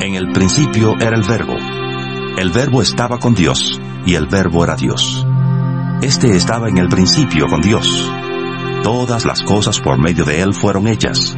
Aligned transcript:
En 0.00 0.14
el 0.14 0.32
principio 0.32 0.94
era 0.98 1.14
el 1.14 1.22
verbo. 1.22 1.56
El 2.38 2.48
verbo 2.50 2.80
estaba 2.80 3.18
con 3.18 3.34
Dios, 3.34 3.78
y 4.06 4.14
el 4.14 4.28
verbo 4.28 4.64
era 4.64 4.74
Dios. 4.74 5.26
Este 6.00 6.34
estaba 6.34 6.70
en 6.70 6.78
el 6.78 6.88
principio 6.88 7.46
con 7.48 7.60
Dios. 7.60 8.10
Todas 8.82 9.26
las 9.26 9.42
cosas 9.42 9.78
por 9.78 10.00
medio 10.00 10.24
de 10.24 10.40
Él 10.40 10.54
fueron 10.54 10.88
hechas, 10.88 11.36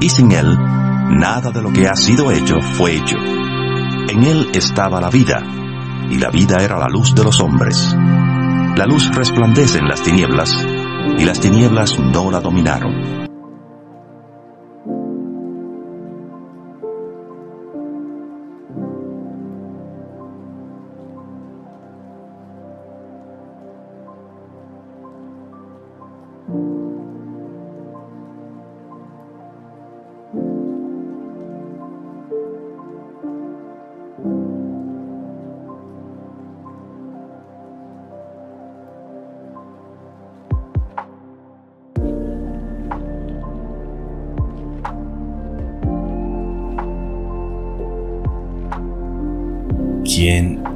y 0.00 0.08
sin 0.08 0.32
Él, 0.32 0.58
nada 0.58 1.52
de 1.52 1.62
lo 1.62 1.72
que 1.72 1.86
ha 1.86 1.94
sido 1.94 2.32
hecho 2.32 2.60
fue 2.60 2.96
hecho. 2.96 3.16
En 3.16 4.24
Él 4.24 4.48
estaba 4.54 5.00
la 5.00 5.08
vida, 5.08 5.40
y 6.10 6.18
la 6.18 6.30
vida 6.30 6.56
era 6.64 6.78
la 6.78 6.88
luz 6.88 7.14
de 7.14 7.22
los 7.22 7.40
hombres. 7.40 7.94
La 8.76 8.86
luz 8.86 9.08
resplandece 9.14 9.78
en 9.78 9.86
las 9.86 10.02
tinieblas, 10.02 10.66
y 11.16 11.24
las 11.24 11.38
tinieblas 11.38 11.96
no 12.00 12.32
la 12.32 12.40
dominaron. 12.40 13.19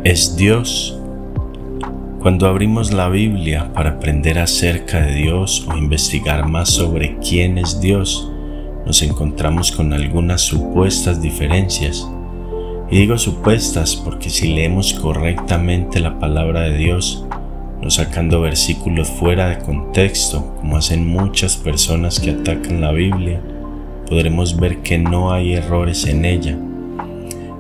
Es 0.05 0.37
Dios? 0.37 1.01
Cuando 2.21 2.47
abrimos 2.47 2.93
la 2.93 3.09
Biblia 3.09 3.73
para 3.73 3.93
aprender 3.93 4.39
acerca 4.39 5.01
de 5.01 5.15
Dios 5.15 5.67
o 5.67 5.79
investigar 5.79 6.47
más 6.47 6.69
sobre 6.69 7.17
quién 7.21 7.57
es 7.57 7.81
Dios, 7.81 8.31
nos 8.85 9.01
encontramos 9.03 9.73
con 9.73 9.95
algunas 9.95 10.43
supuestas 10.43 11.23
diferencias. 11.23 12.07
Y 12.91 12.99
digo 12.99 13.17
supuestas 13.17 13.97
porque 13.97 14.29
si 14.29 14.53
leemos 14.53 14.93
correctamente 14.93 16.01
la 16.01 16.19
palabra 16.19 16.61
de 16.63 16.77
Dios, 16.77 17.25
no 17.81 17.89
sacando 17.89 18.43
versículos 18.43 19.09
fuera 19.09 19.49
de 19.49 19.59
contexto, 19.59 20.55
como 20.57 20.77
hacen 20.77 21.07
muchas 21.07 21.57
personas 21.57 22.21
que 22.21 22.33
atacan 22.33 22.83
la 22.83 22.93
Biblia, 22.93 23.41
podremos 24.07 24.61
ver 24.61 24.83
que 24.83 24.99
no 24.99 25.33
hay 25.33 25.55
errores 25.55 26.07
en 26.07 26.27
ella 26.27 26.59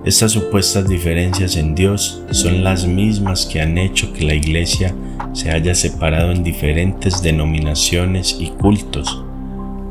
estas 0.04 0.32
supuestas 0.32 0.86
diferencias 0.86 1.56
en 1.56 1.74
Dios 1.74 2.22
son 2.30 2.62
las 2.62 2.86
mismas 2.86 3.46
que 3.46 3.62
han 3.62 3.78
hecho 3.78 4.12
que 4.12 4.24
la 4.26 4.34
Iglesia 4.34 4.94
se 5.32 5.50
haya 5.50 5.74
separado 5.74 6.30
en 6.30 6.44
diferentes 6.44 7.22
denominaciones 7.22 8.36
y 8.38 8.50
cultos. 8.50 9.24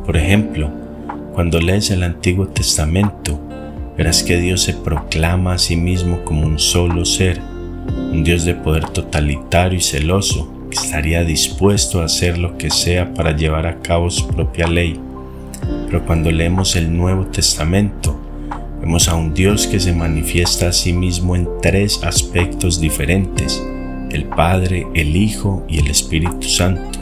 Por 0.05 0.15
ejemplo, 0.15 0.69
cuando 1.33 1.59
lees 1.59 1.89
el 1.89 2.03
Antiguo 2.03 2.47
Testamento, 2.47 3.39
verás 3.97 4.21
que 4.21 4.37
Dios 4.37 4.61
se 4.61 4.75
proclama 4.75 5.53
a 5.53 5.57
sí 5.57 5.75
mismo 5.75 6.23
como 6.23 6.45
un 6.45 6.59
solo 6.59 7.05
ser, 7.05 7.41
un 8.11 8.23
Dios 8.23 8.45
de 8.45 8.53
poder 8.53 8.87
totalitario 8.89 9.79
y 9.79 9.81
celoso, 9.81 10.67
que 10.69 10.77
estaría 10.77 11.23
dispuesto 11.23 12.01
a 12.01 12.05
hacer 12.05 12.37
lo 12.37 12.55
que 12.59 12.69
sea 12.69 13.15
para 13.15 13.35
llevar 13.35 13.65
a 13.65 13.79
cabo 13.79 14.11
su 14.11 14.27
propia 14.27 14.67
ley. 14.67 14.99
Pero 15.87 16.05
cuando 16.05 16.29
leemos 16.29 16.75
el 16.75 16.95
Nuevo 16.95 17.25
Testamento, 17.25 18.22
Vemos 18.83 19.07
a 19.07 19.15
un 19.15 19.33
Dios 19.33 19.65
que 19.65 19.79
se 19.79 19.93
manifiesta 19.93 20.67
a 20.67 20.73
sí 20.73 20.91
mismo 20.91 21.37
en 21.37 21.47
tres 21.61 22.03
aspectos 22.03 22.81
diferentes, 22.81 23.65
el 24.11 24.25
Padre, 24.25 24.85
el 24.93 25.15
Hijo 25.15 25.65
y 25.69 25.79
el 25.79 25.87
Espíritu 25.87 26.49
Santo. 26.49 26.99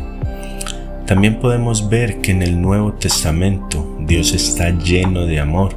También 1.08 1.40
podemos 1.40 1.90
ver 1.90 2.22
que 2.22 2.34
en 2.34 2.44
el 2.44 2.62
Nuevo 2.62 2.94
Testamento 2.94 3.98
Dios 4.00 4.32
está 4.32 4.70
lleno 4.70 5.26
de 5.26 5.40
amor 5.40 5.76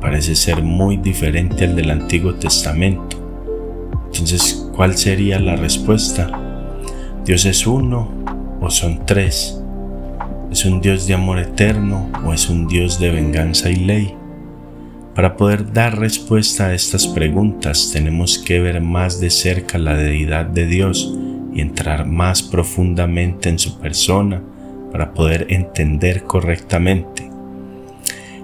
parece 0.00 0.34
ser 0.34 0.62
muy 0.62 0.96
diferente 0.96 1.66
al 1.66 1.76
del 1.76 1.90
Antiguo 1.90 2.34
Testamento. 2.36 3.18
Entonces, 4.06 4.70
¿cuál 4.74 4.96
sería 4.96 5.38
la 5.38 5.56
respuesta? 5.56 6.30
¿Dios 7.26 7.44
es 7.44 7.66
uno 7.66 8.08
o 8.62 8.70
son 8.70 9.04
tres? 9.04 9.60
¿Es 10.50 10.64
un 10.64 10.80
Dios 10.80 11.06
de 11.06 11.12
amor 11.12 11.38
eterno 11.40 12.08
o 12.24 12.32
es 12.32 12.48
un 12.48 12.66
Dios 12.68 12.98
de 12.98 13.10
venganza 13.10 13.68
y 13.68 13.76
ley? 13.76 14.14
Para 15.16 15.34
poder 15.34 15.72
dar 15.72 15.98
respuesta 15.98 16.66
a 16.66 16.74
estas 16.74 17.06
preguntas 17.06 17.90
tenemos 17.90 18.38
que 18.38 18.60
ver 18.60 18.82
más 18.82 19.18
de 19.18 19.30
cerca 19.30 19.78
la 19.78 19.96
deidad 19.96 20.44
de 20.44 20.66
Dios 20.66 21.10
y 21.54 21.62
entrar 21.62 22.04
más 22.04 22.42
profundamente 22.42 23.48
en 23.48 23.58
su 23.58 23.78
persona 23.78 24.42
para 24.92 25.14
poder 25.14 25.46
entender 25.48 26.24
correctamente. 26.24 27.30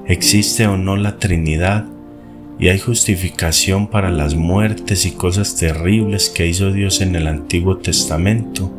¿Existe 0.06 0.66
o 0.66 0.78
no 0.78 0.96
la 0.96 1.18
Trinidad? 1.18 1.84
¿Y 2.58 2.68
hay 2.68 2.78
justificación 2.78 3.86
para 3.86 4.10
las 4.10 4.34
muertes 4.34 5.04
y 5.04 5.10
cosas 5.10 5.56
terribles 5.56 6.30
que 6.30 6.46
hizo 6.46 6.72
Dios 6.72 7.02
en 7.02 7.14
el 7.16 7.26
Antiguo 7.26 7.76
Testamento? 7.76 8.72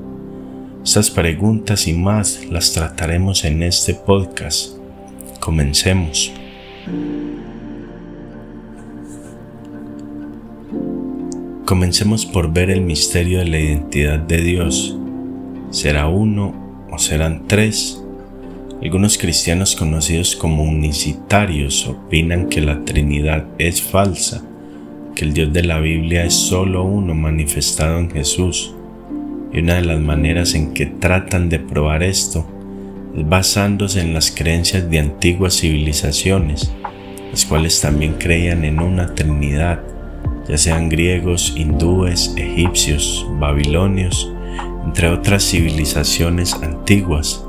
Estas 0.84 1.12
preguntas 1.12 1.88
y 1.88 1.94
más 1.94 2.44
las 2.50 2.74
trataremos 2.74 3.46
en 3.46 3.62
este 3.62 3.94
podcast. 3.94 4.78
Comencemos. 5.40 6.34
Comencemos 11.66 12.26
por 12.26 12.52
ver 12.52 12.70
el 12.70 12.82
misterio 12.82 13.40
de 13.40 13.46
la 13.46 13.58
identidad 13.58 14.20
de 14.20 14.42
Dios. 14.42 14.98
¿Será 15.70 16.10
uno 16.10 16.54
o 16.92 17.00
serán 17.00 17.48
tres? 17.48 18.04
Algunos 18.82 19.18
cristianos 19.18 19.78
conocidos 19.78 20.36
como 20.36 20.64
unicitarios 20.64 21.88
opinan 21.88 22.50
que 22.50 22.60
la 22.60 22.84
Trinidad 22.84 23.46
es 23.60 23.82
falsa, 23.82 24.44
que 25.16 25.24
el 25.24 25.34
Dios 25.34 25.54
de 25.54 25.64
la 25.64 25.80
Biblia 25.80 26.26
es 26.26 26.34
solo 26.34 26.84
uno 26.84 27.16
manifestado 27.16 27.98
en 27.98 28.12
Jesús. 28.12 28.76
Y 29.54 29.60
una 29.60 29.76
de 29.76 29.86
las 29.86 30.02
maneras 30.02 30.56
en 30.56 30.74
que 30.74 30.86
tratan 30.86 31.48
de 31.48 31.60
probar 31.60 32.04
esto 32.04 32.46
es 33.18 33.28
basándose 33.30 34.02
en 34.02 34.14
las 34.14 34.32
creencias 34.32 34.90
de 34.90 35.00
antiguas 35.00 35.62
civilizaciones, 35.62 36.74
las 37.32 37.46
cuales 37.46 37.80
también 37.80 38.16
creían 38.16 38.66
en 38.66 38.82
una 38.82 39.16
Trinidad 39.16 39.93
ya 40.48 40.58
sean 40.58 40.90
griegos, 40.90 41.54
hindúes, 41.56 42.34
egipcios, 42.38 43.26
babilonios, 43.40 44.32
entre 44.86 45.10
otras 45.10 45.44
civilizaciones 45.44 46.54
antiguas. 46.56 47.44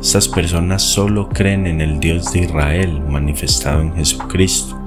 Estas 0.00 0.28
personas 0.28 0.82
solo 0.82 1.28
creen 1.28 1.66
en 1.66 1.80
el 1.80 2.00
Dios 2.00 2.32
de 2.32 2.40
Israel 2.40 3.00
manifestado 3.08 3.82
en 3.82 3.94
Jesucristo. 3.94 4.78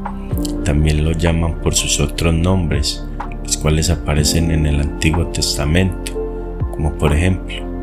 También 0.65 1.03
lo 1.03 1.11
llaman 1.11 1.61
por 1.61 1.75
sus 1.75 1.99
otros 1.99 2.33
nombres, 2.33 3.05
los 3.43 3.57
cuales 3.57 3.89
aparecen 3.89 4.51
en 4.51 4.65
el 4.65 4.79
Antiguo 4.79 5.27
Testamento, 5.27 6.13
como 6.71 6.93
por 6.93 7.13
ejemplo 7.13 7.73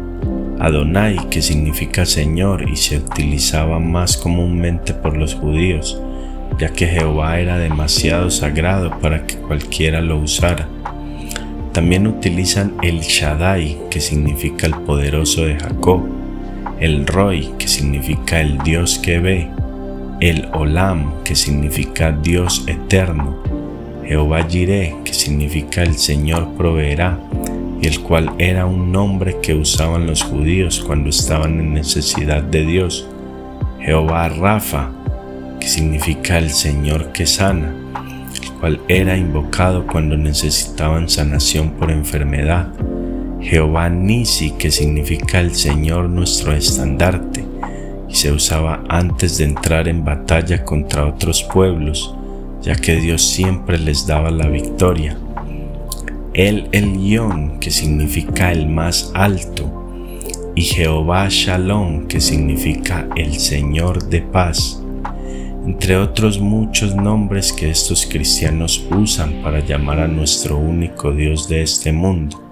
Adonai, 0.61 1.17
que 1.31 1.41
significa 1.41 2.05
Señor 2.05 2.69
y 2.69 2.77
se 2.77 2.99
utilizaba 2.99 3.79
más 3.79 4.19
comúnmente 4.19 4.93
por 4.93 5.17
los 5.17 5.35
judíos, 5.35 5.99
ya 6.61 6.69
que 6.69 6.87
Jehová 6.87 7.41
era 7.41 7.57
demasiado 7.57 8.31
sagrado 8.31 8.91
para 9.01 9.27
que 9.27 9.37
cualquiera 9.37 10.03
lo 10.03 10.19
usara. 10.19 10.69
También 11.73 12.07
utilizan 12.07 12.75
el 12.83 13.01
Shaddai, 13.01 13.79
que 13.91 14.01
significa 14.01 14.67
el 14.67 14.75
poderoso 14.75 15.47
de 15.47 15.59
Jacob, 15.59 16.03
el 16.79 17.07
Roy, 17.07 17.55
que 17.59 17.67
significa 17.67 18.43
el 18.43 18.59
Dios 18.59 18.99
que 18.99 19.19
ve, 19.21 19.49
el 20.21 20.49
Olam, 20.53 21.23
que 21.25 21.35
significa 21.35 22.13
Dios 22.13 22.65
eterno, 22.67 23.39
Jehová 24.05 24.47
Jireh, 24.47 24.97
que 25.03 25.15
significa 25.15 25.83
el 25.83 25.95
Señor 25.95 26.55
proveerá, 26.59 27.19
y 27.81 27.87
el 27.87 28.01
cual 28.01 28.33
era 28.37 28.67
un 28.67 28.93
nombre 28.93 29.39
que 29.41 29.55
usaban 29.55 30.07
los 30.07 30.23
judíos 30.23 30.85
cuando 30.87 31.09
estaban 31.09 31.59
en 31.59 31.73
necesidad 31.73 32.43
de 32.43 32.67
Dios, 32.67 33.09
Jehová 33.81 34.29
Rafa, 34.29 34.91
que 35.61 35.69
significa 35.69 36.39
el 36.39 36.51
Señor 36.51 37.13
que 37.13 37.27
sana, 37.27 37.75
el 38.43 38.53
cual 38.59 38.81
era 38.89 39.17
invocado 39.17 39.87
cuando 39.87 40.17
necesitaban 40.17 41.09
sanación 41.09 41.73
por 41.73 41.91
enfermedad. 41.91 42.73
Jehová 43.41 43.89
Nisi, 43.91 44.53
que 44.53 44.71
significa 44.71 45.41
el 45.41 45.55
Señor 45.55 46.09
nuestro 46.09 46.53
estandarte, 46.53 47.45
y 48.09 48.15
se 48.15 48.33
usaba 48.33 48.83
antes 48.89 49.39
de 49.39 49.45
entrar 49.45 49.87
en 49.87 50.05
batalla 50.05 50.65
contra 50.65 51.07
otros 51.07 51.43
pueblos, 51.43 52.15
ya 52.63 52.75
que 52.75 52.97
Dios 52.97 53.23
siempre 53.23 53.79
les 53.79 54.07
daba 54.07 54.31
la 54.31 54.49
victoria. 54.49 55.17
El 56.33 56.69
Elión, 56.73 57.61
que 57.61 57.71
significa 57.71 58.51
el 58.51 58.67
más 58.67 59.13
alto, 59.15 59.77
y 60.55 60.63
Jehová 60.63 61.29
Shalom, 61.29 62.07
que 62.09 62.21
significa 62.21 63.09
el 63.17 63.39
Señor 63.39 64.09
de 64.09 64.23
paz 64.23 64.83
entre 65.67 65.97
otros 65.97 66.41
muchos 66.41 66.95
nombres 66.95 67.53
que 67.53 67.71
estos 67.71 68.07
cristianos 68.07 68.87
usan 68.91 69.43
para 69.43 69.61
llamar 69.61 70.01
a 70.01 70.09
nuestro 70.09 70.57
único 70.57 71.13
Dios 71.13 71.49
de 71.49 71.63
este 71.63 71.93
mundo. 71.93 72.43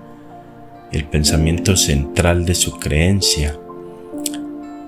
El 0.93 1.05
pensamiento 1.05 1.77
central 1.77 2.45
de 2.45 2.55
su 2.55 2.79
creencia 2.79 3.59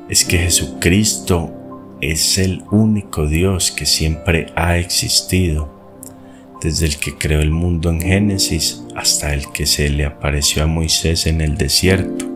es 0.08 0.25
que 0.25 0.38
Jesucristo 0.38 1.52
es 2.00 2.38
el 2.38 2.62
único 2.70 3.26
Dios 3.26 3.70
que 3.70 3.87
siempre 3.87 4.46
ha 4.55 4.76
existido, 4.78 5.70
desde 6.62 6.87
el 6.87 6.96
que 6.96 7.16
creó 7.16 7.40
el 7.40 7.50
mundo 7.50 7.90
en 7.90 8.00
Génesis 8.00 8.82
hasta 8.94 9.32
el 9.32 9.50
que 9.52 9.66
se 9.66 9.88
le 9.88 10.05
apareció 10.05 10.62
a 10.62 10.66
Moisés 10.66 11.26
en 11.26 11.40
el 11.40 11.56
desierto, 11.56 12.26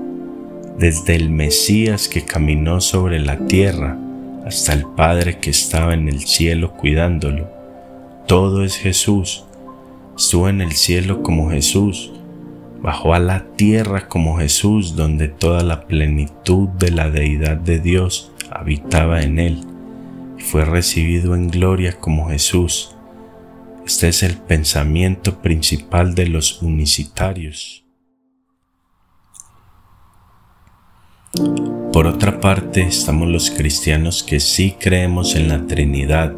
desde 0.78 1.14
el 1.14 1.30
Mesías 1.30 2.08
que 2.08 2.24
caminó 2.24 2.80
sobre 2.80 3.20
la 3.20 3.46
tierra 3.46 3.98
hasta 4.44 4.72
el 4.72 4.84
Padre 4.84 5.38
que 5.38 5.50
estaba 5.50 5.94
en 5.94 6.08
el 6.08 6.20
cielo 6.20 6.72
cuidándolo. 6.72 7.50
Todo 8.26 8.64
es 8.64 8.76
Jesús. 8.76 9.44
Estuvo 10.16 10.48
en 10.48 10.60
el 10.60 10.72
cielo 10.72 11.22
como 11.22 11.50
Jesús, 11.50 12.12
bajó 12.80 13.14
a 13.14 13.18
la 13.18 13.46
tierra 13.56 14.08
como 14.08 14.38
Jesús, 14.38 14.94
donde 14.94 15.28
toda 15.28 15.62
la 15.62 15.86
plenitud 15.86 16.68
de 16.68 16.90
la 16.90 17.10
deidad 17.10 17.56
de 17.56 17.80
Dios 17.80 18.30
habitaba 18.50 19.22
en 19.22 19.38
él, 19.38 19.64
y 20.38 20.42
fue 20.42 20.64
recibido 20.64 21.34
en 21.34 21.48
gloria 21.48 21.98
como 21.98 22.28
Jesús. 22.28 22.94
Este 23.86 24.08
es 24.08 24.22
el 24.22 24.36
pensamiento 24.36 25.42
principal 25.42 26.14
de 26.14 26.28
los 26.28 26.62
unicitarios. 26.62 27.84
Por 31.94 32.08
otra 32.08 32.40
parte, 32.40 32.82
estamos 32.82 33.28
los 33.28 33.52
cristianos 33.52 34.24
que 34.24 34.40
sí 34.40 34.74
creemos 34.80 35.36
en 35.36 35.46
la 35.46 35.64
Trinidad, 35.68 36.34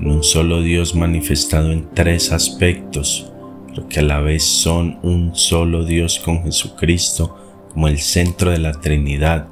en 0.00 0.10
un 0.10 0.24
solo 0.24 0.60
Dios 0.60 0.96
manifestado 0.96 1.70
en 1.70 1.88
tres 1.94 2.32
aspectos, 2.32 3.30
pero 3.68 3.86
que 3.86 4.00
a 4.00 4.02
la 4.02 4.18
vez 4.18 4.42
son 4.42 4.98
un 5.04 5.36
solo 5.36 5.84
Dios 5.84 6.18
con 6.18 6.42
Jesucristo 6.42 7.36
como 7.72 7.86
el 7.86 8.00
centro 8.00 8.50
de 8.50 8.58
la 8.58 8.72
Trinidad. 8.72 9.46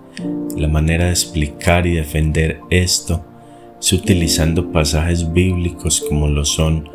La 0.56 0.67
manera 0.67 1.05
de 1.05 1.12
explicar 1.12 1.87
y 1.87 1.94
defender 1.94 2.59
esto 2.69 3.25
es 3.81 3.93
utilizando 3.93 4.73
pasajes 4.73 5.33
bíblicos 5.33 6.05
como 6.09 6.26
lo 6.26 6.44
son 6.44 6.88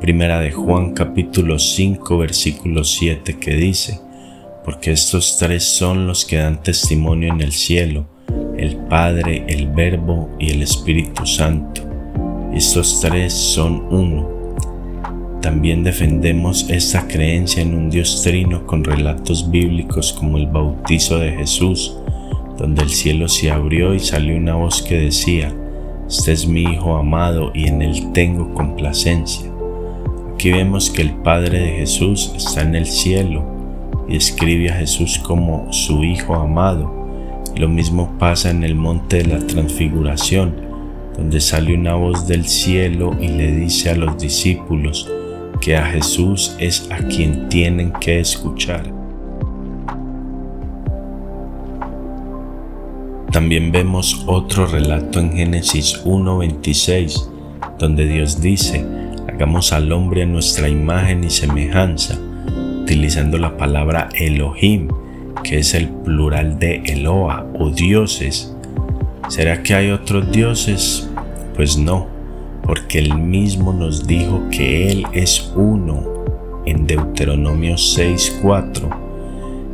Primera 0.00 0.40
de 0.40 0.50
Juan 0.50 0.94
capítulo 0.94 1.58
5 1.58 2.16
versículo 2.16 2.84
7 2.84 3.36
que 3.38 3.54
dice, 3.54 4.00
porque 4.64 4.92
estos 4.92 5.36
tres 5.38 5.64
son 5.64 6.06
los 6.06 6.24
que 6.24 6.36
dan 6.36 6.62
testimonio 6.62 7.32
en 7.32 7.40
el 7.40 7.52
cielo, 7.52 8.06
el 8.56 8.76
Padre, 8.76 9.44
el 9.48 9.68
Verbo 9.68 10.30
y 10.38 10.50
el 10.50 10.62
Espíritu 10.62 11.26
Santo. 11.26 11.82
Estos 12.54 13.00
tres 13.00 13.32
son 13.32 13.86
uno. 13.90 14.28
También 15.40 15.82
defendemos 15.82 16.70
esta 16.70 17.08
creencia 17.08 17.62
en 17.62 17.74
un 17.74 17.90
Dios 17.90 18.22
trino 18.22 18.64
con 18.64 18.84
relatos 18.84 19.50
bíblicos 19.50 20.12
como 20.12 20.38
el 20.38 20.46
bautizo 20.46 21.18
de 21.18 21.32
Jesús, 21.32 21.96
donde 22.56 22.82
el 22.82 22.90
cielo 22.90 23.26
se 23.26 23.50
abrió 23.50 23.94
y 23.94 23.98
salió 23.98 24.36
una 24.36 24.54
voz 24.54 24.82
que 24.82 25.00
decía, 25.00 25.52
Este 26.06 26.32
es 26.32 26.46
mi 26.46 26.62
Hijo 26.62 26.96
amado 26.96 27.50
y 27.54 27.66
en 27.66 27.82
él 27.82 28.12
tengo 28.12 28.54
complacencia. 28.54 29.50
Aquí 30.34 30.52
vemos 30.52 30.90
que 30.90 31.02
el 31.02 31.14
Padre 31.14 31.58
de 31.58 31.72
Jesús 31.78 32.32
está 32.36 32.62
en 32.62 32.76
el 32.76 32.86
cielo 32.86 33.51
y 34.12 34.16
escribe 34.16 34.70
a 34.70 34.74
Jesús 34.74 35.18
como 35.18 35.72
su 35.72 36.04
Hijo 36.04 36.34
amado. 36.34 36.92
Lo 37.56 37.66
mismo 37.68 38.18
pasa 38.18 38.50
en 38.50 38.62
el 38.62 38.74
monte 38.74 39.22
de 39.22 39.24
la 39.24 39.46
transfiguración, 39.46 40.54
donde 41.16 41.40
sale 41.40 41.74
una 41.74 41.94
voz 41.94 42.26
del 42.26 42.46
cielo 42.46 43.16
y 43.18 43.28
le 43.28 43.52
dice 43.52 43.90
a 43.90 43.96
los 43.96 44.18
discípulos, 44.18 45.10
que 45.62 45.76
a 45.76 45.86
Jesús 45.86 46.54
es 46.58 46.90
a 46.90 46.98
quien 46.98 47.48
tienen 47.48 47.92
que 47.92 48.20
escuchar. 48.20 48.84
También 53.30 53.72
vemos 53.72 54.24
otro 54.26 54.66
relato 54.66 55.20
en 55.20 55.32
Génesis 55.32 56.04
1.26, 56.04 57.30
donde 57.78 58.06
Dios 58.06 58.42
dice, 58.42 58.84
hagamos 59.26 59.72
al 59.72 59.90
hombre 59.90 60.24
a 60.24 60.26
nuestra 60.26 60.68
imagen 60.68 61.24
y 61.24 61.30
semejanza, 61.30 62.18
utilizando 62.92 63.38
la 63.38 63.56
palabra 63.56 64.10
Elohim, 64.14 64.88
que 65.42 65.60
es 65.60 65.72
el 65.72 65.88
plural 65.88 66.58
de 66.58 66.82
Eloa 66.84 67.46
o 67.58 67.70
dioses. 67.70 68.54
¿Será 69.28 69.62
que 69.62 69.74
hay 69.74 69.90
otros 69.90 70.30
dioses? 70.30 71.08
Pues 71.56 71.78
no, 71.78 72.06
porque 72.62 72.98
él 72.98 73.16
mismo 73.16 73.72
nos 73.72 74.06
dijo 74.06 74.42
que 74.50 74.90
Él 74.90 75.06
es 75.14 75.54
uno 75.56 76.04
en 76.66 76.86
Deuteronomio 76.86 77.76
6.4. 77.76 78.90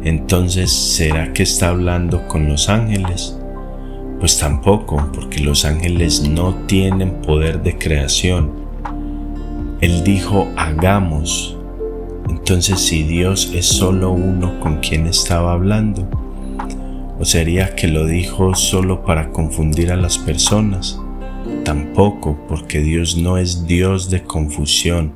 Entonces, 0.04 0.70
¿será 0.70 1.32
que 1.32 1.42
está 1.42 1.70
hablando 1.70 2.28
con 2.28 2.48
los 2.48 2.68
ángeles? 2.68 3.36
Pues 4.20 4.38
tampoco, 4.38 5.10
porque 5.12 5.40
los 5.40 5.64
ángeles 5.64 6.22
no 6.22 6.54
tienen 6.66 7.20
poder 7.22 7.64
de 7.64 7.76
creación. 7.76 8.52
Él 9.80 10.04
dijo, 10.04 10.46
hagamos. 10.56 11.57
Entonces, 12.48 12.80
si 12.80 13.02
Dios 13.02 13.52
es 13.54 13.66
solo 13.66 14.10
uno 14.10 14.58
con 14.58 14.78
quien 14.78 15.06
estaba 15.06 15.52
hablando, 15.52 16.08
¿o 17.18 17.24
sería 17.26 17.74
que 17.74 17.88
lo 17.88 18.06
dijo 18.06 18.54
solo 18.54 19.04
para 19.04 19.28
confundir 19.32 19.92
a 19.92 19.96
las 19.96 20.16
personas? 20.16 20.98
Tampoco 21.62 22.38
porque 22.48 22.80
Dios 22.80 23.18
no 23.18 23.36
es 23.36 23.66
Dios 23.66 24.08
de 24.08 24.22
confusión. 24.22 25.12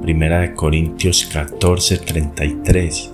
Primera 0.00 0.40
de 0.40 0.54
Corintios 0.54 1.26
14, 1.26 1.98
33. 1.98 3.12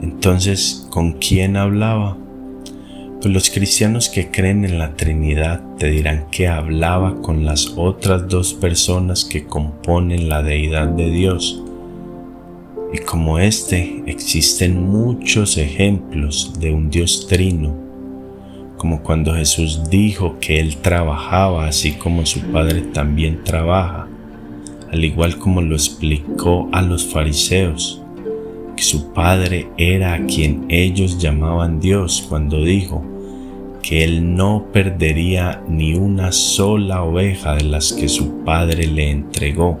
Entonces, 0.00 0.86
¿con 0.88 1.18
quién 1.18 1.54
hablaba? 1.58 2.16
Pues 3.20 3.26
los 3.26 3.50
cristianos 3.50 4.08
que 4.08 4.30
creen 4.30 4.64
en 4.64 4.78
la 4.78 4.96
Trinidad 4.96 5.62
te 5.76 5.90
dirán 5.90 6.30
que 6.30 6.48
hablaba 6.48 7.20
con 7.20 7.44
las 7.44 7.74
otras 7.76 8.26
dos 8.26 8.54
personas 8.54 9.26
que 9.26 9.44
componen 9.44 10.30
la 10.30 10.42
deidad 10.42 10.88
de 10.88 11.10
Dios. 11.10 11.62
Y 12.92 12.98
como 12.98 13.38
este, 13.38 14.02
existen 14.06 14.82
muchos 14.82 15.58
ejemplos 15.58 16.54
de 16.58 16.72
un 16.72 16.90
Dios 16.90 17.26
trino 17.28 17.88
como 18.78 19.02
cuando 19.02 19.34
Jesús 19.34 19.90
dijo 19.90 20.38
que 20.40 20.60
Él 20.60 20.76
trabajaba 20.76 21.66
así 21.66 21.92
como 21.92 22.24
su 22.24 22.40
Padre 22.52 22.80
también 22.80 23.42
trabaja, 23.44 24.08
al 24.90 25.04
igual 25.04 25.36
como 25.36 25.60
lo 25.60 25.74
explicó 25.74 26.68
a 26.72 26.80
los 26.80 27.04
fariseos, 27.04 28.00
que 28.76 28.82
su 28.84 29.12
Padre 29.12 29.68
era 29.76 30.14
a 30.14 30.24
quien 30.24 30.66
ellos 30.68 31.18
llamaban 31.18 31.80
Dios 31.80 32.24
cuando 32.28 32.62
dijo 32.62 33.04
que 33.82 34.04
Él 34.04 34.36
no 34.36 34.66
perdería 34.72 35.62
ni 35.68 35.94
una 35.94 36.30
sola 36.30 37.02
oveja 37.02 37.56
de 37.56 37.64
las 37.64 37.92
que 37.92 38.08
su 38.08 38.44
Padre 38.44 38.86
le 38.86 39.10
entregó. 39.10 39.80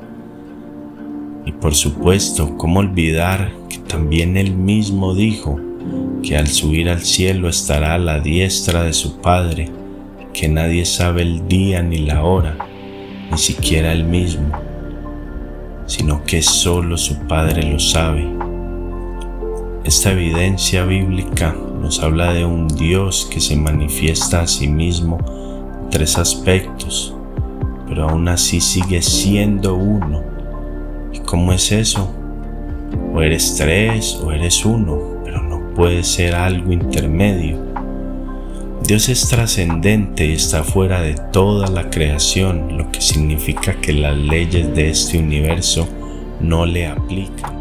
Y 1.48 1.52
por 1.52 1.74
supuesto, 1.74 2.58
¿cómo 2.58 2.80
olvidar 2.80 3.50
que 3.70 3.78
también 3.78 4.36
Él 4.36 4.54
mismo 4.54 5.14
dijo, 5.14 5.58
que 6.22 6.36
al 6.36 6.46
subir 6.46 6.90
al 6.90 7.00
cielo 7.00 7.48
estará 7.48 7.94
a 7.94 7.98
la 7.98 8.20
diestra 8.20 8.82
de 8.82 8.92
su 8.92 9.22
Padre, 9.22 9.70
que 10.34 10.46
nadie 10.46 10.84
sabe 10.84 11.22
el 11.22 11.48
día 11.48 11.82
ni 11.82 12.00
la 12.00 12.22
hora, 12.22 12.58
ni 13.30 13.38
siquiera 13.38 13.94
él 13.94 14.04
mismo, 14.04 14.50
sino 15.86 16.22
que 16.24 16.42
solo 16.42 16.98
su 16.98 17.16
Padre 17.26 17.62
lo 17.62 17.78
sabe. 17.78 18.28
Esta 19.84 20.12
evidencia 20.12 20.84
bíblica 20.84 21.56
nos 21.80 22.02
habla 22.02 22.34
de 22.34 22.44
un 22.44 22.68
Dios 22.68 23.26
que 23.32 23.40
se 23.40 23.56
manifiesta 23.56 24.42
a 24.42 24.46
sí 24.46 24.68
mismo 24.68 25.16
en 25.82 25.88
tres 25.88 26.18
aspectos, 26.18 27.14
pero 27.88 28.10
aún 28.10 28.28
así 28.28 28.60
sigue 28.60 29.00
siendo 29.00 29.76
uno. 29.76 30.27
¿Y 31.12 31.20
cómo 31.20 31.52
es 31.52 31.72
eso? 31.72 32.10
O 33.14 33.22
eres 33.22 33.56
tres 33.56 34.14
o 34.22 34.32
eres 34.32 34.64
uno 34.64 35.18
puede 35.78 36.02
ser 36.02 36.34
algo 36.34 36.72
intermedio. 36.72 37.56
Dios 38.82 39.08
es 39.08 39.28
trascendente 39.28 40.26
y 40.26 40.32
está 40.32 40.64
fuera 40.64 41.00
de 41.00 41.14
toda 41.14 41.68
la 41.68 41.88
creación, 41.88 42.76
lo 42.76 42.90
que 42.90 43.00
significa 43.00 43.80
que 43.80 43.92
las 43.92 44.16
leyes 44.16 44.74
de 44.74 44.90
este 44.90 45.18
universo 45.18 45.88
no 46.40 46.66
le 46.66 46.88
aplican. 46.88 47.52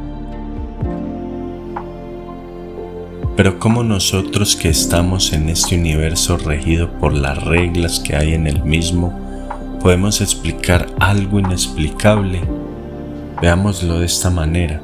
Pero 3.36 3.60
como 3.60 3.84
nosotros 3.84 4.56
que 4.56 4.70
estamos 4.70 5.32
en 5.32 5.50
este 5.50 5.76
universo 5.76 6.38
regido 6.38 6.90
por 6.94 7.14
las 7.14 7.44
reglas 7.44 8.00
que 8.00 8.16
hay 8.16 8.34
en 8.34 8.48
el 8.48 8.64
mismo, 8.64 9.14
podemos 9.80 10.22
explicar 10.22 10.88
algo 11.00 11.38
inexplicable? 11.38 12.42
Veámoslo 13.40 14.00
de 14.00 14.08
esta 14.08 14.32
manera. 14.32 14.82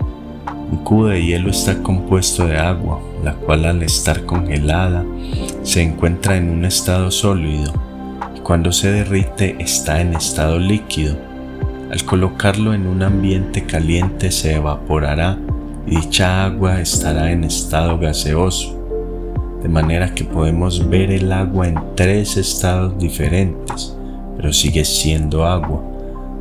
Un 0.71 0.77
cubo 0.83 1.07
de 1.07 1.25
hielo 1.25 1.49
está 1.49 1.81
compuesto 1.81 2.45
de 2.45 2.59
agua, 2.59 2.99
la 3.23 3.33
cual 3.33 3.65
al 3.65 3.81
estar 3.81 4.25
congelada 4.25 5.03
se 5.63 5.81
encuentra 5.81 6.37
en 6.37 6.49
un 6.49 6.65
estado 6.65 7.09
sólido. 7.09 7.73
cuando 8.43 8.73
se 8.73 8.91
derrite 8.91 9.55
está 9.59 10.01
en 10.01 10.13
estado 10.13 10.59
líquido. 10.59 11.15
Al 11.89 12.03
colocarlo 12.03 12.73
en 12.73 12.87
un 12.87 13.01
ambiente 13.01 13.65
caliente 13.65 14.31
se 14.31 14.55
evaporará 14.55 15.37
y 15.87 15.95
dicha 15.95 16.43
agua 16.43 16.81
estará 16.81 17.31
en 17.31 17.45
estado 17.45 17.97
gaseoso, 17.97 18.77
de 19.63 19.69
manera 19.69 20.13
que 20.13 20.25
podemos 20.25 20.89
ver 20.89 21.09
el 21.11 21.31
agua 21.31 21.69
en 21.69 21.79
tres 21.95 22.35
estados 22.35 22.99
diferentes, 22.99 23.95
pero 24.35 24.51
sigue 24.51 24.83
siendo 24.83 25.45
agua, 25.45 25.81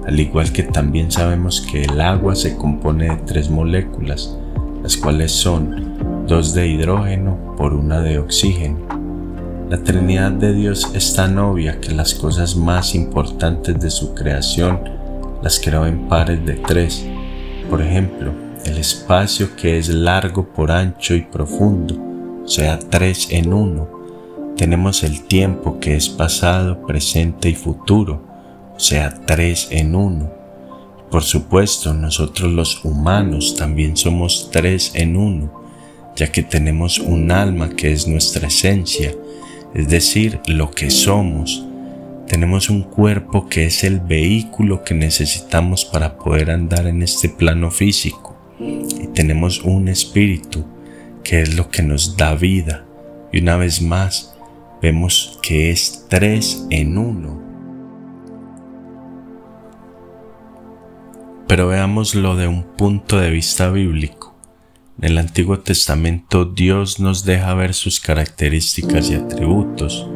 al 0.06 0.18
igual 0.18 0.52
que 0.52 0.64
también 0.64 1.10
sabemos 1.10 1.60
que 1.60 1.82
el 1.82 2.00
agua 2.00 2.34
se 2.34 2.56
compone 2.56 3.10
de 3.10 3.16
tres 3.24 3.50
moléculas, 3.50 4.36
las 4.82 4.96
cuales 4.96 5.32
son 5.32 6.26
dos 6.26 6.54
de 6.54 6.66
hidrógeno 6.66 7.54
por 7.56 7.74
una 7.74 8.00
de 8.00 8.18
oxígeno. 8.18 8.78
La 9.70 9.82
Trinidad 9.82 10.32
de 10.32 10.52
Dios 10.52 10.90
es 10.92 11.14
tan 11.14 11.38
obvia 11.38 11.80
que 11.80 11.92
las 11.92 12.14
cosas 12.14 12.56
más 12.56 12.94
importantes 12.94 13.80
de 13.80 13.90
su 13.90 14.14
creación 14.14 14.80
las 15.42 15.58
creó 15.60 15.86
en 15.86 16.08
pares 16.08 16.44
de 16.44 16.54
tres. 16.54 17.06
Por 17.70 17.80
ejemplo, 17.80 18.32
el 18.66 18.78
espacio 18.78 19.56
que 19.56 19.78
es 19.78 19.88
largo 19.88 20.46
por 20.46 20.70
ancho 20.70 21.14
y 21.14 21.22
profundo, 21.22 21.96
o 22.44 22.48
sea, 22.48 22.78
tres 22.78 23.28
en 23.30 23.52
uno. 23.52 23.88
Tenemos 24.56 25.02
el 25.04 25.22
tiempo 25.22 25.80
que 25.80 25.96
es 25.96 26.08
pasado, 26.08 26.86
presente 26.86 27.48
y 27.48 27.54
futuro, 27.54 28.31
sea, 28.78 29.14
tres 29.26 29.68
en 29.70 29.94
uno. 29.94 30.30
Por 31.10 31.22
supuesto, 31.22 31.92
nosotros 31.92 32.50
los 32.52 32.84
humanos 32.84 33.56
también 33.56 33.96
somos 33.96 34.50
tres 34.50 34.92
en 34.94 35.16
uno, 35.16 35.62
ya 36.16 36.32
que 36.32 36.42
tenemos 36.42 36.98
un 36.98 37.30
alma 37.30 37.70
que 37.70 37.92
es 37.92 38.08
nuestra 38.08 38.48
esencia 38.48 39.14
es 39.74 39.88
decir, 39.88 40.40
lo 40.46 40.70
que 40.70 40.90
somos. 40.90 41.64
Tenemos 42.28 42.68
un 42.68 42.82
cuerpo 42.82 43.48
que 43.48 43.64
es 43.64 43.84
el 43.84 44.00
vehículo 44.00 44.84
que 44.84 44.94
necesitamos 44.94 45.84
para 45.84 46.18
poder 46.18 46.50
andar 46.50 46.86
en 46.86 47.02
este 47.02 47.28
plano 47.28 47.70
físico. 47.70 48.36
Y 48.58 49.06
tenemos 49.08 49.62
un 49.62 49.88
espíritu 49.88 50.64
que 51.24 51.42
es 51.42 51.54
lo 51.54 51.70
que 51.70 51.82
nos 51.82 52.16
da 52.16 52.34
vida. 52.34 52.84
Y 53.32 53.40
una 53.40 53.56
vez 53.56 53.80
más, 53.80 54.34
vemos 54.82 55.38
que 55.42 55.70
es 55.70 56.04
tres 56.08 56.66
en 56.70 56.98
uno. 56.98 57.41
Pero 61.52 61.68
veámoslo 61.68 62.34
de 62.34 62.48
un 62.48 62.62
punto 62.62 63.20
de 63.20 63.28
vista 63.28 63.68
bíblico. 63.68 64.34
En 65.02 65.10
el 65.10 65.18
Antiguo 65.18 65.58
Testamento 65.58 66.46
Dios 66.46 66.98
nos 66.98 67.26
deja 67.26 67.52
ver 67.52 67.74
sus 67.74 68.00
características 68.00 69.10
y 69.10 69.16
atributos. 69.16 70.08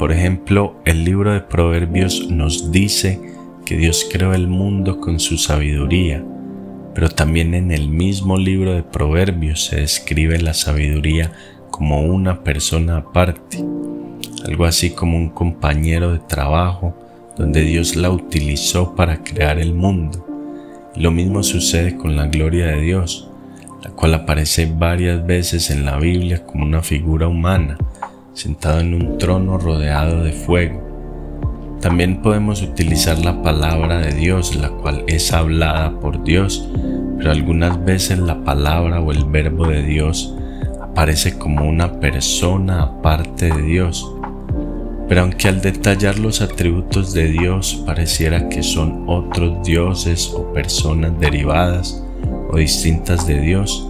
Por 0.00 0.10
ejemplo, 0.10 0.74
el 0.84 1.04
libro 1.04 1.32
de 1.32 1.42
Proverbios 1.42 2.28
nos 2.28 2.72
dice 2.72 3.20
que 3.64 3.76
Dios 3.76 4.04
creó 4.10 4.34
el 4.34 4.48
mundo 4.48 4.98
con 4.98 5.20
su 5.20 5.38
sabiduría, 5.38 6.24
pero 6.92 7.08
también 7.08 7.54
en 7.54 7.70
el 7.70 7.88
mismo 7.88 8.36
libro 8.36 8.74
de 8.74 8.82
Proverbios 8.82 9.66
se 9.66 9.76
describe 9.76 10.40
la 10.40 10.54
sabiduría 10.54 11.30
como 11.70 12.02
una 12.02 12.42
persona 12.42 12.96
aparte, 12.96 13.64
algo 14.44 14.64
así 14.64 14.90
como 14.90 15.18
un 15.18 15.30
compañero 15.30 16.10
de 16.10 16.18
trabajo 16.18 16.96
donde 17.36 17.60
Dios 17.60 17.94
la 17.94 18.10
utilizó 18.10 18.96
para 18.96 19.22
crear 19.22 19.60
el 19.60 19.72
mundo. 19.72 20.23
Lo 20.96 21.10
mismo 21.10 21.42
sucede 21.42 21.96
con 21.96 22.16
la 22.16 22.26
gloria 22.26 22.66
de 22.66 22.80
Dios 22.80 23.28
la 23.84 23.90
cual 23.90 24.14
aparece 24.14 24.66
varias 24.66 25.24
veces 25.26 25.70
en 25.70 25.84
la 25.84 25.98
Biblia 25.98 26.44
como 26.46 26.64
una 26.64 26.82
figura 26.82 27.28
humana, 27.28 27.76
sentado 28.32 28.80
en 28.80 28.94
un 28.94 29.18
trono 29.18 29.58
rodeado 29.58 30.24
de 30.24 30.32
fuego. 30.32 30.82
También 31.82 32.22
podemos 32.22 32.62
utilizar 32.62 33.18
la 33.18 33.42
palabra 33.42 33.98
de 33.98 34.14
Dios, 34.14 34.56
la 34.56 34.70
cual 34.70 35.04
es 35.06 35.34
hablada 35.34 36.00
por 36.00 36.24
Dios, 36.24 36.66
pero 37.18 37.30
algunas 37.30 37.84
veces 37.84 38.18
la 38.20 38.42
palabra 38.42 39.02
o 39.02 39.12
el 39.12 39.26
verbo 39.26 39.66
de 39.66 39.82
Dios 39.82 40.34
aparece 40.80 41.38
como 41.38 41.68
una 41.68 42.00
persona 42.00 42.84
aparte 42.84 43.52
de 43.52 43.62
Dios. 43.62 44.10
Pero 45.08 45.22
aunque 45.22 45.48
al 45.48 45.60
detallar 45.60 46.18
los 46.18 46.40
atributos 46.40 47.12
de 47.12 47.28
Dios 47.28 47.82
pareciera 47.84 48.48
que 48.48 48.62
son 48.62 49.04
otros 49.06 49.62
dioses 49.64 50.32
o 50.34 50.52
personas 50.52 51.18
derivadas, 51.20 52.04
o 52.50 52.56
distintas 52.56 53.26
de 53.26 53.40
Dios. 53.40 53.88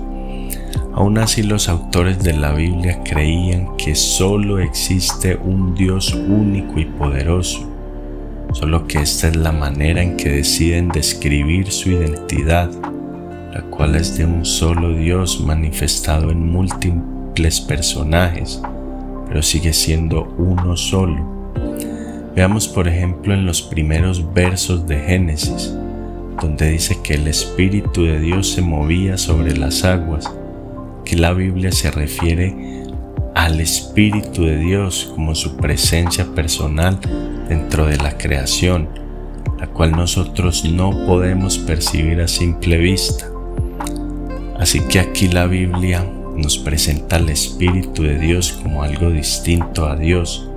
Aún 0.94 1.18
así 1.18 1.42
los 1.42 1.68
autores 1.68 2.22
de 2.22 2.34
la 2.34 2.52
Biblia 2.52 3.00
creían 3.04 3.76
que 3.76 3.94
solo 3.94 4.58
existe 4.58 5.36
un 5.36 5.74
Dios 5.74 6.14
único 6.14 6.78
y 6.78 6.84
poderoso, 6.84 7.68
solo 8.52 8.86
que 8.86 8.98
esta 9.00 9.28
es 9.28 9.36
la 9.36 9.52
manera 9.52 10.02
en 10.02 10.16
que 10.16 10.30
deciden 10.30 10.88
describir 10.88 11.70
su 11.70 11.90
identidad, 11.90 12.70
la 13.52 13.62
cual 13.70 13.96
es 13.96 14.16
de 14.16 14.24
un 14.24 14.44
solo 14.44 14.94
Dios 14.94 15.40
manifestado 15.40 16.30
en 16.30 16.52
múltiples 16.52 17.60
personajes, 17.60 18.62
pero 19.28 19.42
sigue 19.42 19.72
siendo 19.72 20.24
uno 20.38 20.76
solo. 20.76 21.34
Veamos 22.34 22.66
por 22.66 22.88
ejemplo 22.88 23.32
en 23.32 23.46
los 23.46 23.62
primeros 23.62 24.32
versos 24.34 24.86
de 24.86 24.98
Génesis, 24.98 25.72
donde 26.40 26.70
dice 26.70 26.98
que 27.02 27.14
el 27.14 27.28
Espíritu 27.28 28.04
de 28.04 28.18
Dios 28.18 28.50
se 28.50 28.62
movía 28.62 29.16
sobre 29.18 29.56
las 29.56 29.84
aguas, 29.84 30.30
que 31.04 31.16
la 31.16 31.32
Biblia 31.32 31.70
se 31.70 31.90
refiere 31.90 32.82
al 33.34 33.60
Espíritu 33.60 34.44
de 34.44 34.58
Dios 34.58 35.12
como 35.14 35.34
su 35.34 35.56
presencia 35.56 36.24
personal 36.34 36.98
dentro 37.48 37.86
de 37.86 37.98
la 37.98 38.16
creación, 38.16 38.88
la 39.58 39.68
cual 39.68 39.92
nosotros 39.92 40.64
no 40.64 40.90
podemos 41.06 41.58
percibir 41.58 42.20
a 42.20 42.28
simple 42.28 42.78
vista. 42.78 43.26
Así 44.58 44.80
que 44.80 45.00
aquí 45.00 45.28
la 45.28 45.46
Biblia 45.46 46.04
nos 46.36 46.58
presenta 46.58 47.16
al 47.16 47.28
Espíritu 47.28 48.02
de 48.02 48.18
Dios 48.18 48.52
como 48.62 48.82
algo 48.82 49.10
distinto 49.10 49.86
a 49.86 49.96
Dios, 49.96 50.48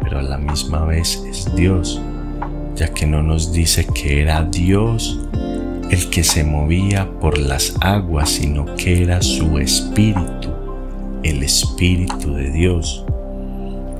pero 0.00 0.18
a 0.18 0.22
la 0.22 0.38
misma 0.38 0.84
vez 0.84 1.22
es 1.28 1.54
Dios 1.54 2.00
ya 2.78 2.94
que 2.94 3.06
no 3.06 3.22
nos 3.24 3.52
dice 3.52 3.86
que 3.86 4.22
era 4.22 4.44
Dios 4.44 5.18
el 5.90 6.10
que 6.10 6.22
se 6.22 6.44
movía 6.44 7.10
por 7.18 7.38
las 7.38 7.74
aguas, 7.80 8.30
sino 8.30 8.66
que 8.76 9.02
era 9.02 9.20
su 9.20 9.58
espíritu, 9.58 10.50
el 11.24 11.42
espíritu 11.42 12.34
de 12.34 12.50
Dios. 12.50 13.04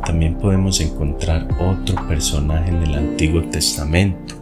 También 0.04 0.34
podemos 0.34 0.80
encontrar 0.80 1.48
otro 1.58 2.06
personaje 2.06 2.70
en 2.70 2.82
el 2.82 2.94
Antiguo 2.94 3.42
Testamento 3.42 4.36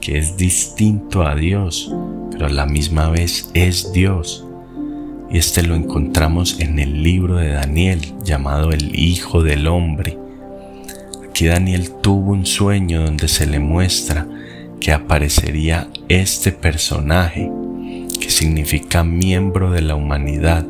que 0.00 0.18
es 0.18 0.36
distinto 0.36 1.26
a 1.26 1.34
Dios, 1.34 1.92
pero 2.30 2.46
a 2.46 2.50
la 2.50 2.66
misma 2.66 3.10
vez 3.10 3.50
es 3.54 3.92
Dios. 3.92 4.43
Y 5.30 5.38
este 5.38 5.62
lo 5.62 5.74
encontramos 5.74 6.60
en 6.60 6.78
el 6.78 7.02
libro 7.02 7.36
de 7.36 7.48
Daniel 7.48 8.00
llamado 8.22 8.70
el 8.70 8.98
Hijo 8.98 9.42
del 9.42 9.66
Hombre 9.66 10.18
Aquí 11.34 11.46
Daniel 11.46 11.90
tuvo 12.00 12.30
un 12.30 12.46
sueño 12.46 13.02
donde 13.02 13.26
se 13.26 13.44
le 13.44 13.58
muestra 13.58 14.24
que 14.80 14.92
aparecería 14.92 15.88
este 16.08 16.52
personaje 16.52 17.50
que 18.20 18.30
significa 18.30 19.02
miembro 19.02 19.72
de 19.72 19.82
la 19.82 19.96
humanidad. 19.96 20.64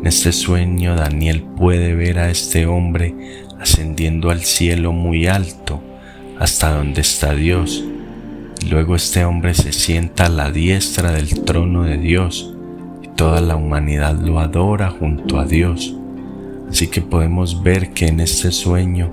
En 0.00 0.06
este 0.06 0.32
sueño 0.32 0.96
Daniel 0.96 1.42
puede 1.42 1.94
ver 1.94 2.18
a 2.18 2.30
este 2.30 2.64
hombre 2.64 3.14
ascendiendo 3.60 4.30
al 4.30 4.40
cielo 4.40 4.92
muy 4.92 5.26
alto, 5.26 5.82
hasta 6.38 6.74
donde 6.74 7.02
está 7.02 7.34
Dios. 7.34 7.84
Y 8.62 8.70
luego 8.70 8.96
este 8.96 9.26
hombre 9.26 9.52
se 9.52 9.72
sienta 9.74 10.24
a 10.24 10.30
la 10.30 10.50
diestra 10.50 11.12
del 11.12 11.44
trono 11.44 11.82
de 11.82 11.98
Dios 11.98 12.53
toda 13.16 13.40
la 13.40 13.56
humanidad 13.56 14.18
lo 14.18 14.40
adora 14.40 14.90
junto 14.90 15.38
a 15.38 15.44
Dios. 15.44 15.96
Así 16.68 16.88
que 16.88 17.00
podemos 17.00 17.62
ver 17.62 17.92
que 17.92 18.06
en 18.06 18.20
este 18.20 18.50
sueño 18.50 19.10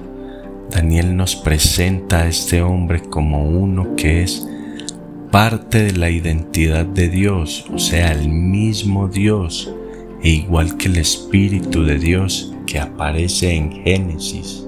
Daniel 0.69 1.15
nos 1.15 1.35
presenta 1.35 2.21
a 2.21 2.27
este 2.27 2.61
hombre 2.61 3.01
como 3.01 3.43
uno 3.43 3.95
que 3.95 4.23
es 4.23 4.47
parte 5.31 5.83
de 5.83 5.93
la 5.93 6.09
identidad 6.09 6.85
de 6.85 7.09
Dios, 7.09 7.65
o 7.73 7.79
sea, 7.79 8.11
el 8.11 8.29
mismo 8.29 9.07
Dios, 9.07 9.73
e 10.23 10.29
igual 10.29 10.77
que 10.77 10.87
el 10.87 10.97
Espíritu 10.97 11.83
de 11.83 11.97
Dios 11.97 12.53
que 12.65 12.79
aparece 12.79 13.53
en 13.53 13.83
Génesis. 13.83 14.65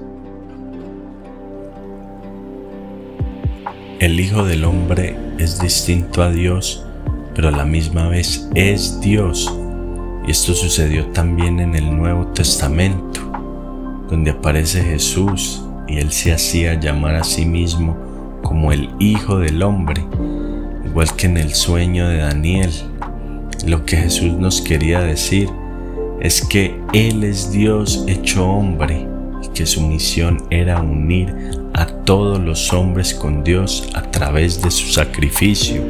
El 3.98 4.20
Hijo 4.20 4.44
del 4.44 4.64
Hombre 4.64 5.16
es 5.38 5.60
distinto 5.60 6.22
a 6.22 6.30
Dios, 6.30 6.83
pero 7.34 7.48
a 7.48 7.52
la 7.52 7.64
misma 7.64 8.08
vez 8.08 8.48
es 8.54 9.00
Dios. 9.00 9.52
Y 10.26 10.30
esto 10.30 10.54
sucedió 10.54 11.06
también 11.08 11.60
en 11.60 11.74
el 11.74 11.94
Nuevo 11.96 12.26
Testamento, 12.28 13.20
donde 14.08 14.30
aparece 14.30 14.82
Jesús 14.82 15.62
y 15.86 15.98
él 15.98 16.12
se 16.12 16.32
hacía 16.32 16.78
llamar 16.80 17.16
a 17.16 17.24
sí 17.24 17.44
mismo 17.44 17.96
como 18.42 18.72
el 18.72 18.90
Hijo 18.98 19.38
del 19.38 19.62
Hombre, 19.62 20.04
igual 20.84 21.14
que 21.16 21.26
en 21.26 21.36
el 21.36 21.54
sueño 21.54 22.08
de 22.08 22.18
Daniel. 22.18 22.70
Lo 23.66 23.84
que 23.84 23.96
Jesús 23.96 24.32
nos 24.34 24.60
quería 24.60 25.00
decir 25.00 25.48
es 26.20 26.44
que 26.44 26.78
Él 26.92 27.24
es 27.24 27.50
Dios 27.50 28.04
hecho 28.06 28.46
hombre 28.46 29.06
y 29.42 29.48
que 29.48 29.66
su 29.66 29.80
misión 29.80 30.42
era 30.50 30.80
unir 30.80 31.34
a 31.72 31.86
todos 31.86 32.38
los 32.38 32.72
hombres 32.72 33.14
con 33.14 33.42
Dios 33.42 33.88
a 33.94 34.02
través 34.02 34.62
de 34.62 34.70
su 34.70 34.92
sacrificio. 34.92 35.82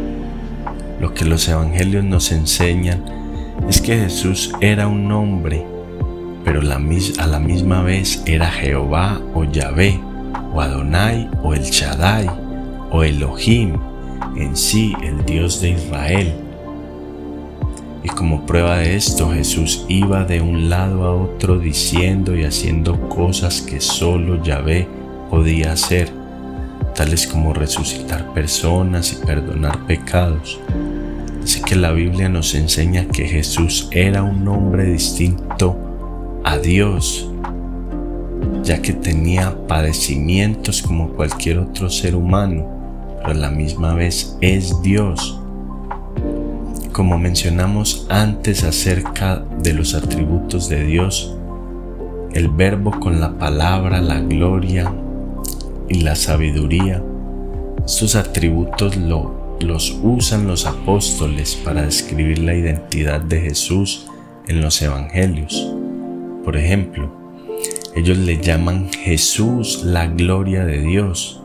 Lo 1.04 1.12
que 1.12 1.26
los 1.26 1.46
evangelios 1.48 2.02
nos 2.02 2.32
enseñan 2.32 3.04
es 3.68 3.82
que 3.82 3.94
Jesús 3.94 4.54
era 4.62 4.88
un 4.88 5.12
hombre, 5.12 5.62
pero 6.46 6.62
a 6.62 7.26
la 7.26 7.38
misma 7.38 7.82
vez 7.82 8.22
era 8.24 8.50
Jehová 8.50 9.20
o 9.34 9.44
Yahvé, 9.44 10.00
o 10.54 10.62
Adonai 10.62 11.28
o 11.42 11.52
el 11.52 11.60
Shaddai, 11.60 12.30
o 12.90 13.04
Elohim, 13.04 13.76
en 14.34 14.56
sí 14.56 14.94
el 15.02 15.26
Dios 15.26 15.60
de 15.60 15.72
Israel. 15.72 16.32
Y 18.02 18.08
como 18.08 18.46
prueba 18.46 18.78
de 18.78 18.96
esto, 18.96 19.30
Jesús 19.30 19.84
iba 19.90 20.24
de 20.24 20.40
un 20.40 20.70
lado 20.70 21.04
a 21.04 21.14
otro 21.14 21.58
diciendo 21.58 22.34
y 22.34 22.44
haciendo 22.44 23.10
cosas 23.10 23.60
que 23.60 23.82
solo 23.82 24.42
Yahvé 24.42 24.88
podía 25.28 25.72
hacer, 25.72 26.10
tales 26.94 27.26
como 27.26 27.52
resucitar 27.52 28.32
personas 28.32 29.12
y 29.12 29.26
perdonar 29.26 29.84
pecados. 29.84 30.58
Así 31.44 31.60
que 31.60 31.76
la 31.76 31.92
Biblia 31.92 32.30
nos 32.30 32.54
enseña 32.54 33.06
que 33.06 33.28
Jesús 33.28 33.88
era 33.90 34.22
un 34.22 34.48
hombre 34.48 34.84
distinto 34.84 35.76
a 36.42 36.56
Dios, 36.56 37.30
ya 38.62 38.80
que 38.80 38.94
tenía 38.94 39.54
padecimientos 39.66 40.80
como 40.80 41.10
cualquier 41.10 41.58
otro 41.58 41.90
ser 41.90 42.16
humano, 42.16 42.66
pero 43.18 43.32
a 43.32 43.34
la 43.34 43.50
misma 43.50 43.92
vez 43.92 44.38
es 44.40 44.80
Dios. 44.80 45.38
Como 46.92 47.18
mencionamos 47.18 48.06
antes 48.08 48.64
acerca 48.64 49.44
de 49.62 49.74
los 49.74 49.94
atributos 49.94 50.70
de 50.70 50.82
Dios, 50.86 51.36
el 52.32 52.48
verbo 52.48 52.98
con 53.00 53.20
la 53.20 53.36
palabra, 53.36 54.00
la 54.00 54.20
gloria 54.20 54.90
y 55.90 56.00
la 56.00 56.16
sabiduría, 56.16 57.02
estos 57.84 58.14
atributos 58.14 58.96
los 59.60 59.98
usan 60.02 60.46
los 60.46 60.66
apóstoles 60.66 61.56
para 61.56 61.82
describir 61.82 62.38
la 62.38 62.54
identidad 62.54 63.20
de 63.20 63.40
Jesús 63.40 64.06
en 64.46 64.60
los 64.60 64.80
evangelios. 64.82 65.72
Por 66.44 66.56
ejemplo, 66.56 67.10
ellos 67.94 68.18
le 68.18 68.38
llaman 68.38 68.90
Jesús 68.92 69.82
la 69.84 70.06
gloria 70.06 70.64
de 70.64 70.80
Dios, 70.80 71.40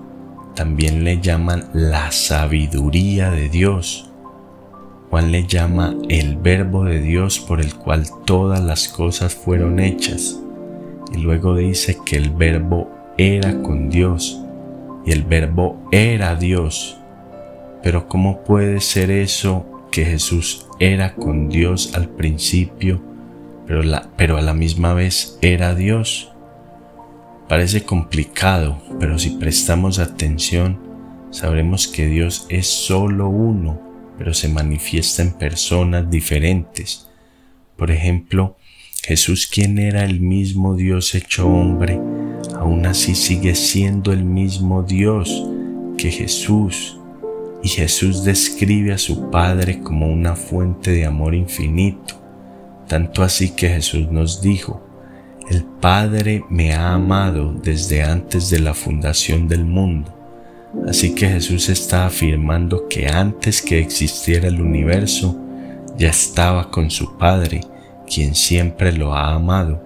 también 0.56 1.04
le 1.04 1.22
llaman 1.22 1.70
la 1.74 2.12
sabiduría 2.12 3.32
de 3.32 3.50
Dios 3.50 4.10
Juan 5.10 5.32
le 5.32 5.48
llama 5.48 5.96
el 6.08 6.38
verbo 6.38 6.84
de 6.84 7.02
Dios 7.02 7.40
por 7.40 7.60
el 7.62 7.74
cual 7.74 8.06
todas 8.26 8.62
las 8.62 8.88
cosas 8.88 9.34
fueron 9.34 9.80
hechas. 9.80 10.40
Y 11.12 11.18
luego 11.18 11.56
dice 11.56 11.98
que 12.06 12.16
el 12.16 12.30
verbo 12.30 12.88
era 13.18 13.60
con 13.64 13.90
Dios 13.90 14.40
y 15.08 15.12
el 15.12 15.24
verbo 15.24 15.82
era 15.92 16.36
Dios. 16.36 16.99
Pero 17.84 18.08
¿cómo 18.08 18.44
puede 18.44 18.82
ser 18.82 19.12
eso 19.12 19.66
que 19.92 20.06
Jesús 20.06 20.68
era 20.80 21.16
con 21.16 21.50
Dios 21.50 21.94
al 21.96 22.10
principio, 22.10 23.02
pero, 23.66 23.82
pero 24.18 24.38
a 24.38 24.42
la 24.42 24.54
misma 24.54 24.94
vez 24.94 25.38
era 25.42 25.76
Dios? 25.76 26.32
Parece 27.48 27.84
complicado, 27.84 28.82
pero 29.00 29.18
si 29.18 29.32
prestamos 29.32 30.00
atención, 30.00 30.80
sabremos 31.32 31.88
que 31.88 32.08
Dios 32.08 32.46
es 32.50 32.68
solo 32.68 33.30
uno 33.30 33.90
pero 34.20 34.34
se 34.34 34.50
manifiesta 34.50 35.22
en 35.22 35.32
personas 35.32 36.12
diferentes. 36.12 37.08
Por 37.78 37.90
ejemplo, 37.90 38.58
Jesús 39.02 39.48
quien 39.48 39.80
era 39.80 40.04
el 40.04 40.20
mismo 40.20 40.76
Dios 40.76 41.16
hecho 41.16 41.48
hombre, 41.48 41.98
aún 42.54 42.86
así 42.86 43.16
sigue 43.16 43.56
siendo 43.56 44.12
el 44.12 44.26
mismo 44.26 44.84
Dios 44.84 45.48
que 45.98 46.12
Jesús. 46.12 46.99
Y 47.62 47.70
Jesús 47.70 48.24
describe 48.24 48.94
a 48.94 48.98
su 48.98 49.30
Padre 49.30 49.82
como 49.82 50.08
una 50.08 50.36
fuente 50.36 50.92
de 50.92 51.06
amor 51.06 51.36
infinito, 51.36 52.16
tanto 52.88 53.22
así 53.22 53.52
que 53.52 53.70
Jesús 53.70 54.10
nos 54.10 54.42
dijo, 54.42 54.82
el 55.50 55.64
Padre 55.64 56.46
me 56.50 56.74
ha 56.74 56.94
amado 56.94 57.54
desde 57.54 58.04
antes 58.04 58.50
de 58.50 58.60
la 58.60 58.74
fundación 58.74 59.48
del 59.48 59.66
mundo. 59.66 60.14
Así 60.88 61.16
que 61.16 61.28
Jesús 61.28 61.70
está 61.70 62.06
afirmando 62.06 62.88
que 62.88 63.08
antes 63.08 63.62
que 63.62 63.80
existiera 63.80 64.48
el 64.48 64.62
universo, 64.62 65.36
ya 65.98 66.10
estaba 66.10 66.70
con 66.70 66.92
su 66.92 67.18
Padre, 67.18 67.62
quien 68.08 68.36
siempre 68.36 68.92
lo 68.92 69.16
ha 69.16 69.34
amado. 69.34 69.84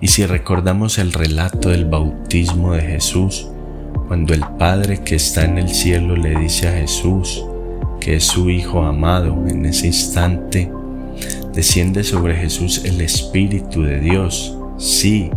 Y 0.00 0.08
si 0.08 0.26
recordamos 0.26 0.98
el 0.98 1.12
relato 1.12 1.70
del 1.70 1.84
bautismo 1.84 2.74
de 2.74 2.82
Jesús, 2.82 3.48
cuando 4.06 4.34
el 4.34 4.44
Padre 4.58 5.00
que 5.02 5.16
está 5.16 5.44
en 5.44 5.58
el 5.58 5.68
cielo 5.68 6.16
le 6.16 6.38
dice 6.38 6.68
a 6.68 6.72
Jesús 6.72 7.44
que 8.00 8.16
es 8.16 8.24
su 8.24 8.50
Hijo 8.50 8.82
amado, 8.82 9.36
en 9.48 9.66
ese 9.66 9.88
instante 9.88 10.70
desciende 11.52 12.04
sobre 12.04 12.36
Jesús 12.36 12.84
el 12.84 13.00
Espíritu 13.00 13.82
de 13.82 13.98
Dios. 13.98 14.56
Sí, 14.78 15.30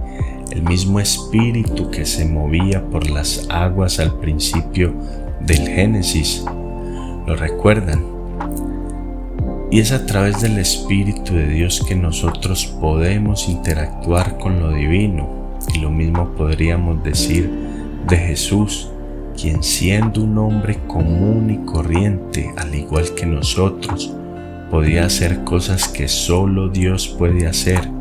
el 0.51 0.61
mismo 0.63 0.99
espíritu 0.99 1.89
que 1.89 2.05
se 2.05 2.25
movía 2.25 2.83
por 2.89 3.09
las 3.09 3.47
aguas 3.49 3.99
al 3.99 4.19
principio 4.19 4.93
del 5.39 5.67
Génesis. 5.67 6.43
¿Lo 7.25 7.35
recuerdan? 7.35 8.03
Y 9.71 9.79
es 9.79 9.91
a 9.91 10.05
través 10.05 10.41
del 10.41 10.59
Espíritu 10.59 11.33
de 11.33 11.47
Dios 11.47 11.83
que 11.87 11.95
nosotros 11.95 12.65
podemos 12.79 13.47
interactuar 13.47 14.37
con 14.37 14.59
lo 14.59 14.71
divino. 14.73 15.57
Y 15.73 15.79
lo 15.79 15.89
mismo 15.89 16.29
podríamos 16.35 17.03
decir 17.03 17.68
de 18.07 18.17
Jesús, 18.17 18.89
quien 19.39 19.63
siendo 19.63 20.23
un 20.23 20.37
hombre 20.37 20.79
común 20.87 21.49
y 21.49 21.65
corriente, 21.65 22.51
al 22.57 22.73
igual 22.75 23.13
que 23.15 23.25
nosotros, 23.25 24.13
podía 24.69 25.05
hacer 25.05 25.43
cosas 25.43 25.87
que 25.87 26.07
solo 26.07 26.69
Dios 26.69 27.07
puede 27.07 27.47
hacer 27.47 27.99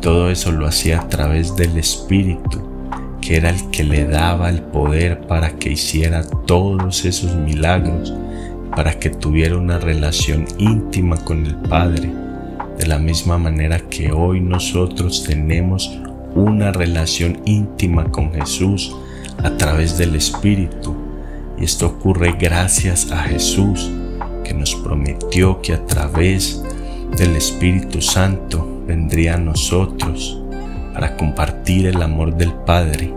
todo 0.00 0.30
eso 0.30 0.52
lo 0.52 0.66
hacía 0.66 1.00
a 1.00 1.08
través 1.08 1.56
del 1.56 1.76
Espíritu, 1.76 2.62
que 3.20 3.36
era 3.36 3.50
el 3.50 3.70
que 3.70 3.82
le 3.82 4.04
daba 4.04 4.48
el 4.48 4.62
poder 4.62 5.26
para 5.26 5.50
que 5.58 5.72
hiciera 5.72 6.22
todos 6.46 7.04
esos 7.04 7.34
milagros, 7.34 8.14
para 8.76 8.98
que 8.98 9.10
tuviera 9.10 9.56
una 9.56 9.78
relación 9.78 10.46
íntima 10.58 11.16
con 11.24 11.44
el 11.46 11.56
Padre, 11.56 12.12
de 12.78 12.86
la 12.86 12.98
misma 12.98 13.38
manera 13.38 13.80
que 13.80 14.12
hoy 14.12 14.40
nosotros 14.40 15.24
tenemos 15.24 15.98
una 16.34 16.70
relación 16.70 17.40
íntima 17.44 18.04
con 18.04 18.32
Jesús 18.32 18.94
a 19.42 19.56
través 19.56 19.96
del 19.98 20.14
Espíritu. 20.14 20.94
Y 21.58 21.64
esto 21.64 21.86
ocurre 21.86 22.34
gracias 22.38 23.10
a 23.10 23.18
Jesús, 23.18 23.90
que 24.44 24.54
nos 24.54 24.74
prometió 24.76 25.60
que 25.60 25.74
a 25.74 25.84
través 25.86 26.62
del 27.16 27.36
Espíritu 27.36 28.00
Santo 28.00 28.82
vendría 28.86 29.34
a 29.34 29.38
nosotros 29.38 30.40
para 30.92 31.16
compartir 31.16 31.86
el 31.86 32.02
amor 32.02 32.36
del 32.36 32.52
Padre. 32.52 33.12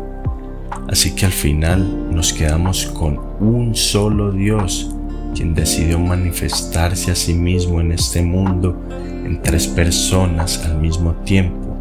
Así 0.87 1.15
que 1.15 1.25
al 1.25 1.31
final 1.31 2.13
nos 2.13 2.33
quedamos 2.33 2.85
con 2.87 3.19
un 3.39 3.75
solo 3.75 4.31
Dios, 4.31 4.93
quien 5.35 5.53
decidió 5.53 5.97
manifestarse 5.99 7.11
a 7.11 7.15
sí 7.15 7.33
mismo 7.33 7.79
en 7.79 7.91
este 7.91 8.21
mundo 8.21 8.77
en 8.89 9.41
tres 9.41 9.67
personas 9.67 10.63
al 10.65 10.77
mismo 10.79 11.13
tiempo. 11.23 11.77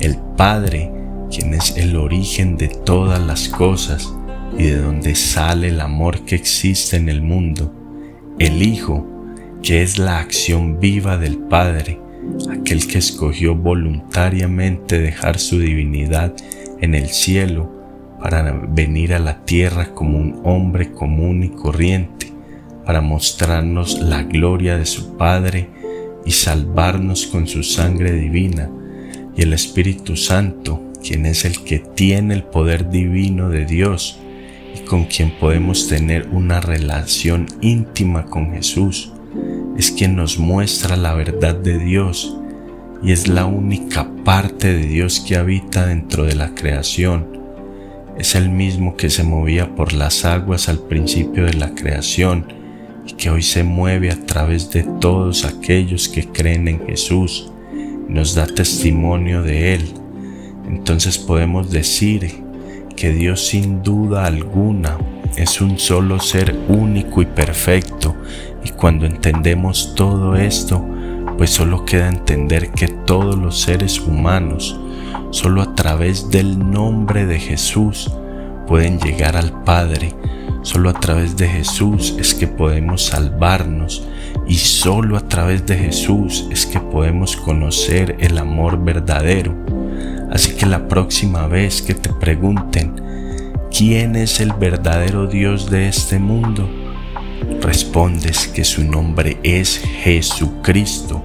El 0.00 0.16
Padre, 0.36 0.90
quien 1.34 1.54
es 1.54 1.76
el 1.76 1.96
origen 1.96 2.56
de 2.56 2.68
todas 2.68 3.20
las 3.20 3.48
cosas 3.48 4.12
y 4.56 4.64
de 4.64 4.78
donde 4.78 5.14
sale 5.14 5.68
el 5.68 5.80
amor 5.80 6.24
que 6.24 6.34
existe 6.34 6.96
en 6.96 7.08
el 7.08 7.22
mundo. 7.22 7.72
El 8.38 8.62
Hijo, 8.62 9.06
que 9.62 9.82
es 9.82 9.98
la 9.98 10.18
acción 10.18 10.78
viva 10.78 11.16
del 11.16 11.38
Padre 11.38 12.00
aquel 12.50 12.86
que 12.86 12.98
escogió 12.98 13.54
voluntariamente 13.54 14.98
dejar 14.98 15.38
su 15.38 15.58
divinidad 15.58 16.34
en 16.80 16.94
el 16.94 17.08
cielo 17.08 17.70
para 18.20 18.52
venir 18.52 19.14
a 19.14 19.18
la 19.18 19.44
tierra 19.44 19.94
como 19.94 20.18
un 20.18 20.40
hombre 20.44 20.92
común 20.92 21.42
y 21.42 21.50
corriente, 21.50 22.32
para 22.86 23.00
mostrarnos 23.00 24.00
la 24.00 24.22
gloria 24.22 24.78
de 24.78 24.86
su 24.86 25.16
Padre 25.16 25.68
y 26.24 26.30
salvarnos 26.30 27.26
con 27.26 27.46
su 27.46 27.62
sangre 27.62 28.12
divina, 28.12 28.70
y 29.36 29.42
el 29.42 29.52
Espíritu 29.52 30.16
Santo, 30.16 30.80
quien 31.06 31.26
es 31.26 31.44
el 31.44 31.62
que 31.62 31.78
tiene 31.78 32.34
el 32.34 32.42
poder 32.42 32.90
divino 32.90 33.50
de 33.50 33.66
Dios 33.66 34.18
y 34.74 34.80
con 34.80 35.04
quien 35.04 35.30
podemos 35.38 35.88
tener 35.88 36.28
una 36.32 36.60
relación 36.60 37.46
íntima 37.60 38.24
con 38.24 38.52
Jesús 38.52 39.12
es 39.76 39.90
quien 39.90 40.16
nos 40.16 40.38
muestra 40.38 40.96
la 40.96 41.14
verdad 41.14 41.54
de 41.54 41.78
Dios 41.78 42.36
y 43.02 43.12
es 43.12 43.28
la 43.28 43.44
única 43.44 44.08
parte 44.24 44.72
de 44.72 44.86
Dios 44.86 45.20
que 45.20 45.36
habita 45.36 45.86
dentro 45.86 46.24
de 46.24 46.34
la 46.34 46.54
creación. 46.54 47.26
Es 48.16 48.34
el 48.34 48.48
mismo 48.48 48.96
que 48.96 49.10
se 49.10 49.24
movía 49.24 49.74
por 49.74 49.92
las 49.92 50.24
aguas 50.24 50.68
al 50.68 50.78
principio 50.78 51.44
de 51.44 51.54
la 51.54 51.74
creación 51.74 52.46
y 53.06 53.12
que 53.14 53.30
hoy 53.30 53.42
se 53.42 53.64
mueve 53.64 54.10
a 54.10 54.24
través 54.24 54.70
de 54.70 54.84
todos 55.00 55.44
aquellos 55.44 56.08
que 56.08 56.26
creen 56.28 56.68
en 56.68 56.86
Jesús 56.86 57.50
nos 58.08 58.34
da 58.34 58.46
testimonio 58.46 59.42
de 59.42 59.74
Él. 59.74 60.03
Entonces 60.68 61.18
podemos 61.18 61.70
decir 61.70 62.42
que 62.96 63.10
Dios 63.10 63.46
sin 63.46 63.82
duda 63.82 64.26
alguna 64.26 64.98
es 65.36 65.60
un 65.60 65.78
solo 65.78 66.20
ser 66.20 66.56
único 66.68 67.22
y 67.22 67.26
perfecto. 67.26 68.14
Y 68.64 68.70
cuando 68.70 69.06
entendemos 69.06 69.94
todo 69.94 70.36
esto, 70.36 70.84
pues 71.36 71.50
solo 71.50 71.84
queda 71.84 72.08
entender 72.08 72.70
que 72.70 72.88
todos 72.88 73.36
los 73.36 73.60
seres 73.60 74.00
humanos, 74.00 74.78
solo 75.30 75.62
a 75.62 75.74
través 75.74 76.30
del 76.30 76.70
nombre 76.70 77.26
de 77.26 77.38
Jesús, 77.38 78.10
pueden 78.66 78.98
llegar 78.98 79.36
al 79.36 79.62
Padre. 79.64 80.14
Solo 80.62 80.88
a 80.88 80.94
través 80.94 81.36
de 81.36 81.46
Jesús 81.46 82.14
es 82.18 82.32
que 82.32 82.46
podemos 82.46 83.06
salvarnos 83.06 84.06
y 84.46 84.54
solo 84.54 85.16
a 85.16 85.28
través 85.28 85.66
de 85.66 85.76
Jesús 85.76 86.46
es 86.50 86.64
que 86.64 86.80
podemos 86.80 87.36
conocer 87.36 88.16
el 88.20 88.38
amor 88.38 88.82
verdadero. 88.82 89.54
Así 90.34 90.54
que 90.56 90.66
la 90.66 90.88
próxima 90.88 91.46
vez 91.46 91.80
que 91.80 91.94
te 91.94 92.12
pregunten, 92.12 92.96
¿quién 93.70 94.16
es 94.16 94.40
el 94.40 94.52
verdadero 94.52 95.28
Dios 95.28 95.70
de 95.70 95.86
este 95.86 96.18
mundo? 96.18 96.68
Respondes 97.60 98.48
que 98.48 98.64
su 98.64 98.82
nombre 98.82 99.38
es 99.44 99.78
Jesucristo, 99.78 101.24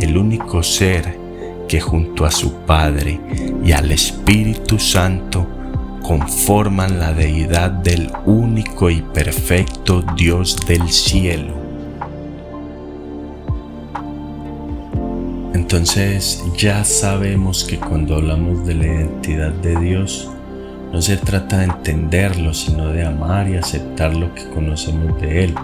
el 0.00 0.16
único 0.16 0.64
ser 0.64 1.16
que 1.68 1.80
junto 1.80 2.24
a 2.24 2.32
su 2.32 2.52
Padre 2.66 3.20
y 3.64 3.70
al 3.70 3.92
Espíritu 3.92 4.80
Santo 4.80 5.46
conforman 6.02 6.98
la 6.98 7.12
deidad 7.12 7.70
del 7.70 8.10
único 8.26 8.90
y 8.90 9.00
perfecto 9.00 10.02
Dios 10.16 10.56
del 10.66 10.88
cielo. 10.90 11.59
Entonces 15.54 16.44
ya 16.56 16.84
sabemos 16.84 17.64
que 17.64 17.78
cuando 17.78 18.16
hablamos 18.16 18.66
de 18.66 18.74
la 18.74 18.86
identidad 18.86 19.52
de 19.52 19.78
Dios, 19.80 20.30
no 20.92 21.02
se 21.02 21.16
trata 21.16 21.58
de 21.58 21.64
entenderlo, 21.64 22.54
sino 22.54 22.88
de 22.92 23.04
amar 23.04 23.48
y 23.48 23.56
aceptar 23.56 24.14
lo 24.14 24.34
que 24.34 24.48
conocemos 24.50 25.20
de 25.20 25.44
Él. 25.44 25.54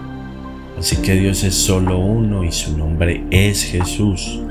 Así 0.77 0.97
que 0.97 1.15
Dios 1.15 1.43
es 1.43 1.55
solo 1.55 1.99
uno 1.99 2.43
y 2.43 2.51
su 2.51 2.77
nombre 2.77 3.23
es 3.31 3.63
Jesús. 3.63 4.41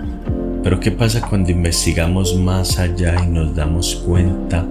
Pero 0.62 0.81
¿qué 0.81 0.90
pasa 0.90 1.20
cuando 1.20 1.53
investigamos 1.53 2.35
más 2.37 2.79
allá 2.79 3.22
y 3.25 3.29
nos 3.29 3.55
damos 3.55 3.94
cuenta 3.94 4.66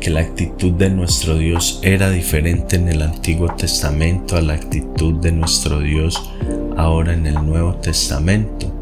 que 0.00 0.10
la 0.10 0.20
actitud 0.20 0.72
de 0.72 0.90
nuestro 0.90 1.36
Dios 1.36 1.80
era 1.82 2.10
diferente 2.10 2.76
en 2.76 2.88
el 2.88 3.02
Antiguo 3.02 3.48
Testamento 3.56 4.36
a 4.36 4.42
la 4.42 4.54
actitud 4.54 5.14
de 5.14 5.32
nuestro 5.32 5.80
Dios 5.80 6.30
ahora 6.76 7.14
en 7.14 7.26
el 7.26 7.34
Nuevo 7.34 7.74
Testamento? 7.74 8.77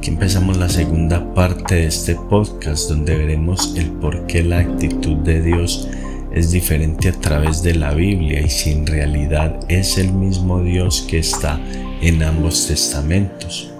Aquí 0.00 0.08
empezamos 0.08 0.56
la 0.56 0.70
segunda 0.70 1.34
parte 1.34 1.74
de 1.74 1.86
este 1.88 2.14
podcast 2.14 2.88
donde 2.88 3.18
veremos 3.18 3.74
el 3.76 3.90
por 3.90 4.26
qué 4.26 4.42
la 4.42 4.60
actitud 4.60 5.16
de 5.16 5.42
Dios 5.42 5.90
es 6.32 6.52
diferente 6.52 7.10
a 7.10 7.12
través 7.12 7.62
de 7.62 7.74
la 7.74 7.92
Biblia 7.92 8.40
y 8.40 8.48
si 8.48 8.70
en 8.70 8.86
realidad 8.86 9.60
es 9.68 9.98
el 9.98 10.14
mismo 10.14 10.62
Dios 10.62 11.02
que 11.02 11.18
está 11.18 11.60
en 12.00 12.22
ambos 12.22 12.66
testamentos. 12.66 13.70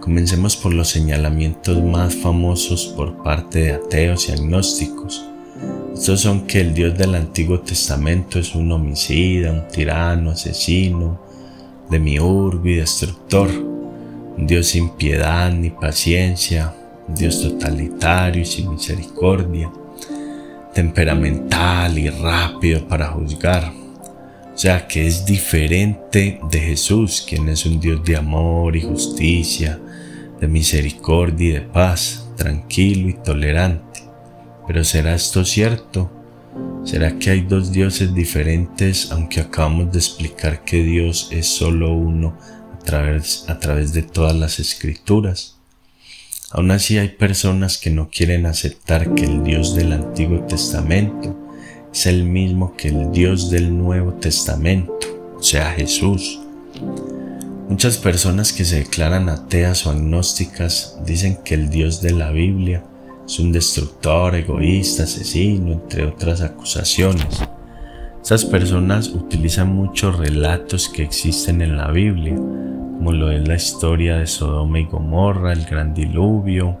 Comencemos 0.00 0.56
por 0.56 0.74
los 0.74 0.88
señalamientos 0.88 1.80
más 1.84 2.16
famosos 2.16 2.86
por 2.86 3.22
parte 3.22 3.60
de 3.60 3.72
ateos 3.74 4.28
y 4.28 4.32
agnósticos. 4.32 5.24
Estos 5.94 6.20
son 6.20 6.48
que 6.48 6.62
el 6.62 6.74
Dios 6.74 6.98
del 6.98 7.14
Antiguo 7.14 7.60
Testamento 7.60 8.40
es 8.40 8.56
un 8.56 8.72
homicida, 8.72 9.52
un 9.52 9.68
tirano, 9.68 10.32
asesino, 10.32 11.20
demiurgo 11.88 12.66
y 12.66 12.74
destructor 12.74 13.73
Dios 14.36 14.66
sin 14.66 14.90
piedad 14.90 15.52
ni 15.52 15.70
paciencia, 15.70 16.74
Dios 17.06 17.40
totalitario 17.42 18.42
y 18.42 18.46
sin 18.46 18.70
misericordia, 18.70 19.70
temperamental 20.74 21.98
y 21.98 22.10
rápido 22.10 22.86
para 22.88 23.08
juzgar. 23.08 23.72
O 24.52 24.56
sea 24.56 24.86
que 24.86 25.06
es 25.06 25.24
diferente 25.24 26.40
de 26.50 26.60
Jesús, 26.60 27.24
quien 27.28 27.48
es 27.48 27.64
un 27.66 27.80
Dios 27.80 28.04
de 28.04 28.16
amor 28.16 28.76
y 28.76 28.82
justicia, 28.82 29.80
de 30.40 30.48
misericordia 30.48 31.48
y 31.48 31.52
de 31.52 31.60
paz, 31.60 32.28
tranquilo 32.36 33.08
y 33.08 33.14
tolerante. 33.14 34.00
Pero 34.66 34.84
¿será 34.84 35.14
esto 35.14 35.44
cierto? 35.44 36.10
¿Será 36.84 37.18
que 37.18 37.30
hay 37.30 37.40
dos 37.42 37.72
dioses 37.72 38.14
diferentes 38.14 39.10
aunque 39.10 39.40
acabamos 39.40 39.90
de 39.92 39.98
explicar 39.98 40.64
que 40.64 40.82
Dios 40.82 41.28
es 41.30 41.46
solo 41.46 41.92
uno 41.94 42.36
a 43.48 43.58
través 43.58 43.92
de 43.92 44.02
todas 44.02 44.36
las 44.36 44.58
escrituras. 44.60 45.56
Aún 46.50 46.70
así 46.70 46.98
hay 46.98 47.08
personas 47.08 47.78
que 47.78 47.90
no 47.90 48.10
quieren 48.10 48.46
aceptar 48.46 49.14
que 49.14 49.24
el 49.24 49.42
Dios 49.42 49.74
del 49.74 49.92
Antiguo 49.92 50.40
Testamento 50.46 51.36
es 51.92 52.06
el 52.06 52.24
mismo 52.24 52.76
que 52.76 52.88
el 52.88 53.10
Dios 53.10 53.50
del 53.50 53.76
Nuevo 53.76 54.12
Testamento, 54.14 55.34
o 55.36 55.42
sea 55.42 55.72
Jesús. 55.72 56.40
Muchas 57.68 57.96
personas 57.96 58.52
que 58.52 58.64
se 58.64 58.76
declaran 58.76 59.28
ateas 59.28 59.86
o 59.86 59.90
agnósticas 59.90 60.98
dicen 61.04 61.38
que 61.44 61.54
el 61.54 61.70
Dios 61.70 62.02
de 62.02 62.12
la 62.12 62.30
Biblia 62.30 62.84
es 63.26 63.38
un 63.38 63.50
destructor, 63.50 64.34
egoísta, 64.34 65.04
asesino, 65.04 65.72
entre 65.72 66.04
otras 66.04 66.42
acusaciones. 66.42 67.40
Estas 68.24 68.46
personas 68.46 69.08
utilizan 69.08 69.76
muchos 69.76 70.16
relatos 70.16 70.88
que 70.88 71.02
existen 71.02 71.60
en 71.60 71.76
la 71.76 71.90
Biblia 71.90 72.34
como 72.34 73.12
lo 73.12 73.30
es 73.30 73.46
la 73.46 73.56
historia 73.56 74.16
de 74.16 74.26
Sodoma 74.26 74.78
y 74.78 74.86
Gomorra, 74.86 75.52
el 75.52 75.66
gran 75.66 75.92
diluvio, 75.92 76.74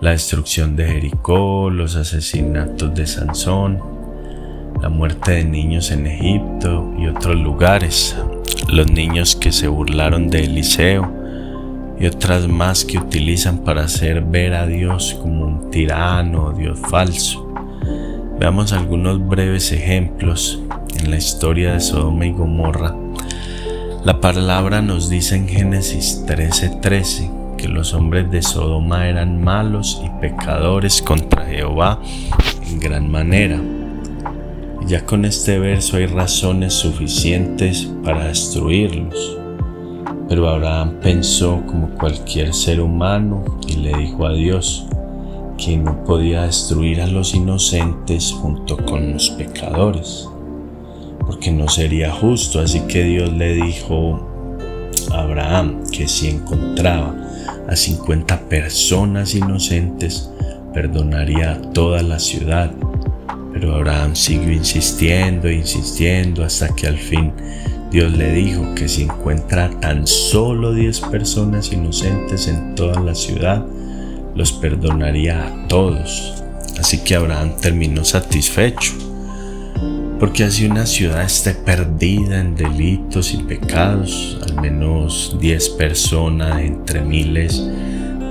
la 0.00 0.12
destrucción 0.12 0.74
de 0.74 0.86
Jericó, 0.86 1.68
los 1.68 1.94
asesinatos 1.94 2.94
de 2.94 3.06
Sansón, 3.06 3.82
la 4.80 4.88
muerte 4.88 5.32
de 5.32 5.44
niños 5.44 5.90
en 5.90 6.06
Egipto 6.06 6.90
y 6.98 7.06
otros 7.06 7.36
lugares, 7.36 8.16
los 8.70 8.90
niños 8.90 9.36
que 9.36 9.52
se 9.52 9.68
burlaron 9.68 10.30
de 10.30 10.44
Eliseo 10.44 11.12
y 12.00 12.06
otras 12.06 12.48
más 12.48 12.86
que 12.86 12.96
utilizan 12.96 13.58
para 13.58 13.84
hacer 13.84 14.22
ver 14.22 14.54
a 14.54 14.66
Dios 14.66 15.18
como 15.20 15.44
un 15.44 15.70
tirano 15.70 16.44
o 16.44 16.52
Dios 16.52 16.78
falso. 16.88 17.46
Veamos 18.38 18.72
algunos 18.72 19.26
breves 19.26 19.72
ejemplos 19.72 20.60
en 20.98 21.10
la 21.10 21.16
historia 21.16 21.72
de 21.72 21.80
Sodoma 21.80 22.26
y 22.26 22.32
Gomorra 22.32 22.94
la 24.06 24.20
palabra 24.20 24.82
nos 24.82 25.08
dice 25.08 25.34
en 25.34 25.48
Génesis 25.48 26.22
13:13 26.28 27.56
que 27.56 27.66
los 27.66 27.92
hombres 27.92 28.30
de 28.30 28.40
Sodoma 28.40 29.08
eran 29.08 29.42
malos 29.42 30.00
y 30.04 30.08
pecadores 30.20 31.02
contra 31.02 31.44
Jehová 31.44 32.00
en 32.70 32.78
gran 32.78 33.10
manera. 33.10 33.60
Y 34.80 34.86
ya 34.86 35.04
con 35.04 35.24
este 35.24 35.58
verso 35.58 35.96
hay 35.96 36.06
razones 36.06 36.74
suficientes 36.74 37.90
para 38.04 38.28
destruirlos. 38.28 39.38
Pero 40.28 40.48
Abraham 40.48 41.00
pensó 41.02 41.64
como 41.66 41.88
cualquier 41.88 42.54
ser 42.54 42.80
humano 42.80 43.44
y 43.66 43.74
le 43.74 43.92
dijo 43.92 44.24
a 44.24 44.34
Dios 44.34 44.86
que 45.56 45.76
no 45.76 46.04
podía 46.04 46.42
destruir 46.42 47.00
a 47.00 47.06
los 47.06 47.34
inocentes 47.34 48.32
junto 48.32 48.76
con 48.76 49.12
los 49.12 49.30
pecadores 49.30 50.28
porque 51.26 51.50
no 51.50 51.68
sería 51.68 52.12
justo. 52.12 52.60
Así 52.60 52.80
que 52.82 53.02
Dios 53.02 53.32
le 53.32 53.54
dijo 53.54 54.26
a 55.10 55.20
Abraham 55.20 55.82
que 55.90 56.08
si 56.08 56.28
encontraba 56.28 57.14
a 57.68 57.76
50 57.76 58.48
personas 58.48 59.34
inocentes, 59.34 60.30
perdonaría 60.72 61.52
a 61.52 61.60
toda 61.72 62.02
la 62.02 62.18
ciudad. 62.18 62.70
Pero 63.52 63.74
Abraham 63.74 64.14
siguió 64.14 64.52
insistiendo 64.52 65.48
e 65.48 65.54
insistiendo 65.54 66.44
hasta 66.44 66.68
que 66.74 66.86
al 66.86 66.98
fin 66.98 67.32
Dios 67.90 68.12
le 68.12 68.32
dijo 68.32 68.74
que 68.74 68.88
si 68.88 69.02
encuentra 69.04 69.70
tan 69.80 70.06
solo 70.06 70.72
10 70.72 71.00
personas 71.00 71.72
inocentes 71.72 72.48
en 72.48 72.74
toda 72.74 73.00
la 73.00 73.14
ciudad, 73.14 73.64
los 74.36 74.52
perdonaría 74.52 75.46
a 75.46 75.68
todos. 75.68 76.42
Así 76.78 76.98
que 76.98 77.16
Abraham 77.16 77.56
terminó 77.60 78.04
satisfecho 78.04 78.92
porque 80.18 80.44
así 80.44 80.64
una 80.64 80.86
ciudad 80.86 81.22
esté 81.22 81.52
perdida 81.52 82.40
en 82.40 82.56
delitos 82.56 83.34
y 83.34 83.38
pecados, 83.38 84.40
al 84.48 84.62
menos 84.62 85.36
10 85.38 85.68
personas 85.70 86.60
entre 86.60 87.02
miles 87.02 87.62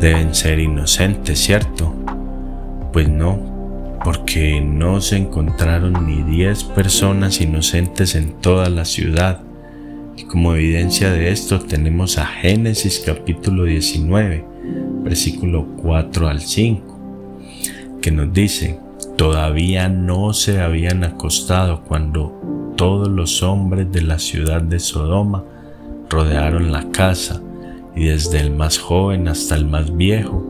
deben 0.02 0.34
ser 0.34 0.58
inocentes, 0.58 1.40
¿cierto? 1.40 1.94
Pues 2.92 3.08
no, 3.08 4.00
porque 4.04 4.62
no 4.62 5.00
se 5.00 5.18
encontraron 5.18 6.08
ni 6.08 6.24
10 6.24 6.64
personas 6.64 7.40
inocentes 7.40 8.16
en 8.16 8.34
toda 8.42 8.70
la 8.70 8.86
ciudad. 8.86 9.42
Y 10.18 10.24
como 10.24 10.56
evidencia 10.56 11.12
de 11.12 11.30
esto 11.30 11.60
tenemos 11.60 12.18
a 12.18 12.26
Génesis 12.26 13.04
capítulo 13.06 13.66
19, 13.66 14.44
versículo 15.06 15.66
4 15.82 16.28
al 16.28 16.42
5, 16.42 18.00
que 18.02 18.12
nos 18.12 18.34
dice, 18.34 18.80
Todavía 19.16 19.88
no 19.88 20.34
se 20.34 20.60
habían 20.60 21.06
acostado 21.06 21.84
cuando 21.84 22.74
todos 22.76 23.08
los 23.08 23.42
hombres 23.44 23.90
de 23.90 24.02
la 24.02 24.20
ciudad 24.20 24.62
de 24.62 24.80
Sodoma 24.80 25.46
rodearon 26.10 26.74
la 26.74 26.92
casa 26.92 27.42
y 27.96 28.06
desde 28.06 28.42
el 28.42 28.52
más 28.52 28.78
joven 28.78 29.30
hasta 29.30 29.56
el 29.56 29.66
más 29.66 29.96
viejo 29.96 30.46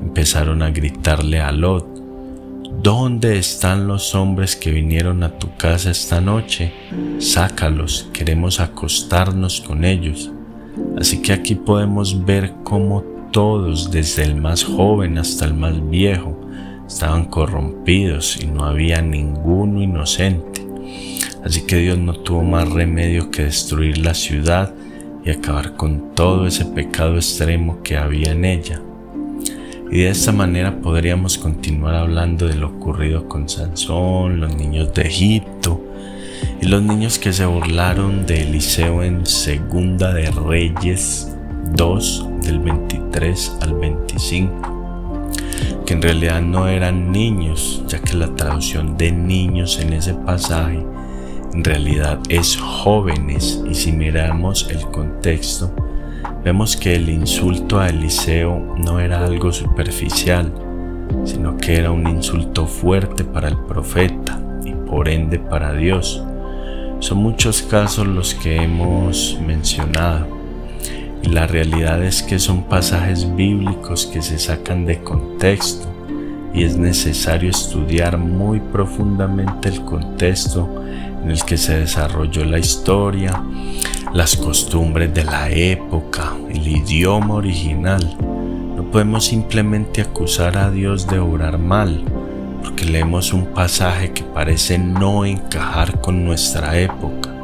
empezaron 0.00 0.62
a 0.62 0.70
gritarle 0.70 1.40
a 1.40 1.52
Lot, 1.52 1.96
¿Dónde 2.82 3.38
están 3.38 3.88
los 3.88 4.14
hombres 4.14 4.54
que 4.54 4.70
vinieron 4.70 5.22
a 5.22 5.38
tu 5.38 5.56
casa 5.56 5.90
esta 5.90 6.20
noche? 6.20 6.72
Sácalos, 7.18 8.08
queremos 8.12 8.60
acostarnos 8.60 9.60
con 9.60 9.84
ellos. 9.84 10.30
Así 10.98 11.22
que 11.22 11.32
aquí 11.32 11.54
podemos 11.54 12.24
ver 12.24 12.52
cómo 12.64 13.02
todos, 13.36 13.90
desde 13.90 14.22
el 14.22 14.34
más 14.34 14.64
joven 14.64 15.18
hasta 15.18 15.44
el 15.44 15.52
más 15.52 15.90
viejo, 15.90 16.40
estaban 16.86 17.26
corrompidos 17.26 18.42
y 18.42 18.46
no 18.46 18.64
había 18.64 19.02
ninguno 19.02 19.82
inocente. 19.82 20.66
Así 21.44 21.66
que 21.66 21.76
Dios 21.76 21.98
no 21.98 22.14
tuvo 22.14 22.42
más 22.42 22.66
remedio 22.70 23.30
que 23.30 23.44
destruir 23.44 23.98
la 23.98 24.14
ciudad 24.14 24.72
y 25.22 25.28
acabar 25.28 25.74
con 25.76 26.14
todo 26.14 26.46
ese 26.46 26.64
pecado 26.64 27.16
extremo 27.16 27.82
que 27.82 27.98
había 27.98 28.32
en 28.32 28.46
ella. 28.46 28.80
Y 29.92 29.98
de 29.98 30.08
esta 30.08 30.32
manera 30.32 30.80
podríamos 30.80 31.36
continuar 31.36 31.94
hablando 31.94 32.48
de 32.48 32.54
lo 32.54 32.68
ocurrido 32.68 33.28
con 33.28 33.50
Sansón, 33.50 34.40
los 34.40 34.56
niños 34.56 34.94
de 34.94 35.02
Egipto 35.02 35.84
y 36.62 36.64
los 36.64 36.80
niños 36.80 37.18
que 37.18 37.34
se 37.34 37.44
burlaron 37.44 38.24
de 38.24 38.44
Eliseo 38.44 39.02
en 39.02 39.26
Segunda 39.26 40.14
de 40.14 40.30
Reyes 40.30 41.35
2 41.74 42.26
del 42.42 42.60
23 42.60 43.58
al 43.60 43.74
25, 43.74 45.32
que 45.84 45.94
en 45.94 46.02
realidad 46.02 46.42
no 46.42 46.68
eran 46.68 47.12
niños, 47.12 47.82
ya 47.86 48.00
que 48.00 48.14
la 48.14 48.34
traducción 48.34 48.96
de 48.96 49.12
niños 49.12 49.78
en 49.80 49.92
ese 49.92 50.14
pasaje 50.14 50.84
en 51.56 51.64
realidad 51.64 52.18
es 52.28 52.58
jóvenes 52.58 53.62
y 53.66 53.74
si 53.74 53.90
miramos 53.90 54.68
el 54.70 54.82
contexto, 54.90 55.74
vemos 56.44 56.76
que 56.76 56.96
el 56.96 57.08
insulto 57.08 57.80
a 57.80 57.88
Eliseo 57.88 58.74
no 58.76 59.00
era 59.00 59.24
algo 59.24 59.50
superficial, 59.52 60.52
sino 61.24 61.56
que 61.56 61.78
era 61.78 61.92
un 61.92 62.06
insulto 62.08 62.66
fuerte 62.66 63.24
para 63.24 63.48
el 63.48 63.56
profeta 63.56 64.38
y 64.66 64.72
por 64.72 65.08
ende 65.08 65.38
para 65.38 65.72
Dios. 65.72 66.22
Son 66.98 67.18
muchos 67.18 67.62
casos 67.62 68.06
los 68.06 68.34
que 68.34 68.56
hemos 68.56 69.38
mencionado 69.46 70.35
y 71.22 71.28
la 71.28 71.46
realidad 71.46 72.02
es 72.02 72.22
que 72.22 72.38
son 72.38 72.64
pasajes 72.64 73.34
bíblicos 73.34 74.06
que 74.06 74.22
se 74.22 74.38
sacan 74.38 74.86
de 74.86 75.02
contexto 75.02 75.88
y 76.56 76.64
es 76.64 76.78
necesario 76.78 77.50
estudiar 77.50 78.16
muy 78.16 78.60
profundamente 78.60 79.68
el 79.68 79.82
contexto 79.82 80.82
en 81.22 81.30
el 81.30 81.44
que 81.44 81.58
se 81.58 81.76
desarrolló 81.80 82.44
la 82.46 82.58
historia, 82.58 83.42
las 84.14 84.36
costumbres 84.36 85.12
de 85.12 85.24
la 85.24 85.50
época, 85.50 86.32
el 86.48 86.66
idioma 86.66 87.34
original. 87.34 88.16
No 88.74 88.90
podemos 88.90 89.26
simplemente 89.26 90.00
acusar 90.00 90.56
a 90.56 90.70
Dios 90.70 91.06
de 91.06 91.18
obrar 91.18 91.58
mal, 91.58 92.02
porque 92.62 92.86
leemos 92.86 93.34
un 93.34 93.46
pasaje 93.46 94.12
que 94.12 94.22
parece 94.22 94.78
no 94.78 95.26
encajar 95.26 96.00
con 96.00 96.24
nuestra 96.24 96.78
época. 96.78 97.34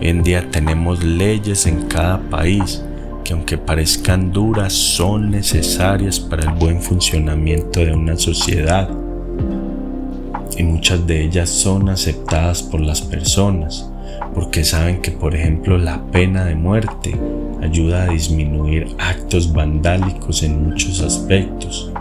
Hoy 0.00 0.08
en 0.08 0.22
día 0.22 0.50
tenemos 0.50 1.04
leyes 1.04 1.66
en 1.66 1.82
cada 1.88 2.18
país 2.18 2.82
que 3.30 3.34
aunque 3.34 3.58
parezcan 3.58 4.32
duras 4.32 4.72
son 4.72 5.30
necesarias 5.30 6.18
para 6.18 6.50
el 6.50 6.58
buen 6.58 6.82
funcionamiento 6.82 7.78
de 7.78 7.92
una 7.92 8.16
sociedad 8.16 8.90
y 10.56 10.64
muchas 10.64 11.06
de 11.06 11.22
ellas 11.26 11.48
son 11.48 11.90
aceptadas 11.90 12.60
por 12.60 12.80
las 12.80 13.00
personas 13.00 13.88
porque 14.34 14.64
saben 14.64 15.00
que 15.00 15.12
por 15.12 15.36
ejemplo 15.36 15.78
la 15.78 16.02
pena 16.10 16.44
de 16.44 16.56
muerte 16.56 17.16
ayuda 17.62 18.02
a 18.02 18.08
disminuir 18.08 18.88
actos 18.98 19.52
vandálicos 19.52 20.42
en 20.42 20.64
muchos 20.64 21.00
aspectos. 21.00 21.92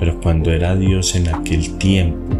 Pero 0.00 0.20
cuando 0.20 0.50
era 0.50 0.74
Dios 0.74 1.14
en 1.14 1.28
aquel 1.28 1.78
tiempo 1.78 2.34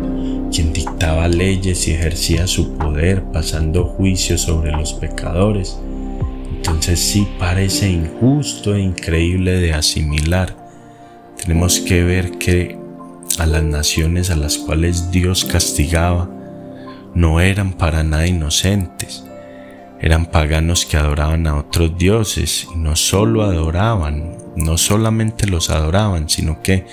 quien 0.53 0.73
dictaba 0.73 1.29
leyes 1.29 1.87
y 1.87 1.93
ejercía 1.93 2.49
su 2.49 2.73
poder 2.73 3.23
pasando 3.33 3.85
juicio 3.85 4.37
sobre 4.39 4.73
los 4.73 4.93
pecadores, 4.93 5.79
entonces 6.65 6.99
sí 6.99 7.29
parece 7.39 7.91
injusto 7.91 8.75
e 8.75 8.81
increíble 8.81 9.61
de 9.61 9.75
asimilar. 9.75 10.57
Tenemos 11.37 11.79
que 11.79 12.03
ver 12.03 12.39
que 12.39 12.79
a 13.39 13.45
las 13.45 13.63
naciones 13.63 14.31
a 14.31 14.37
las 14.37 14.57
cuales 14.57 15.11
Dios 15.11 15.45
castigaba 15.45 16.27
no 17.15 17.41
eran 17.41 17.75
para 17.75 18.03
nada 18.03 18.27
inocentes. 18.27 19.27
Eran 20.01 20.25
paganos 20.25 20.87
que 20.87 20.97
adoraban 20.97 21.47
a 21.47 21.57
otros 21.57 21.99
dioses 21.99 22.67
y 22.75 22.79
no 22.79 22.97
solo 22.97 23.43
adoraban, 23.43 24.39
no 24.57 24.79
solamente 24.79 25.47
los 25.47 25.69
adoraban, 25.69 26.31
sino 26.31 26.63
que 26.63 26.87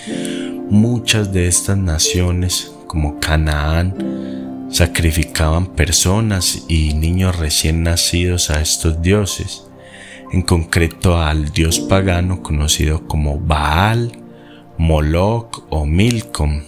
muchas 0.70 1.32
de 1.32 1.48
estas 1.48 1.78
naciones, 1.78 2.74
como 2.88 3.22
Canaán, 3.22 4.51
sacrificaban 4.72 5.68
personas 5.68 6.64
y 6.68 6.94
niños 6.94 7.38
recién 7.38 7.84
nacidos 7.84 8.50
a 8.50 8.62
estos 8.62 9.02
dioses, 9.02 9.66
en 10.32 10.42
concreto 10.42 11.18
al 11.18 11.52
dios 11.52 11.80
pagano 11.80 12.42
conocido 12.42 13.06
como 13.08 13.40
Baal 13.40 14.18
Moloch 14.78 15.66
o 15.70 15.86
Milcom, 15.86 16.64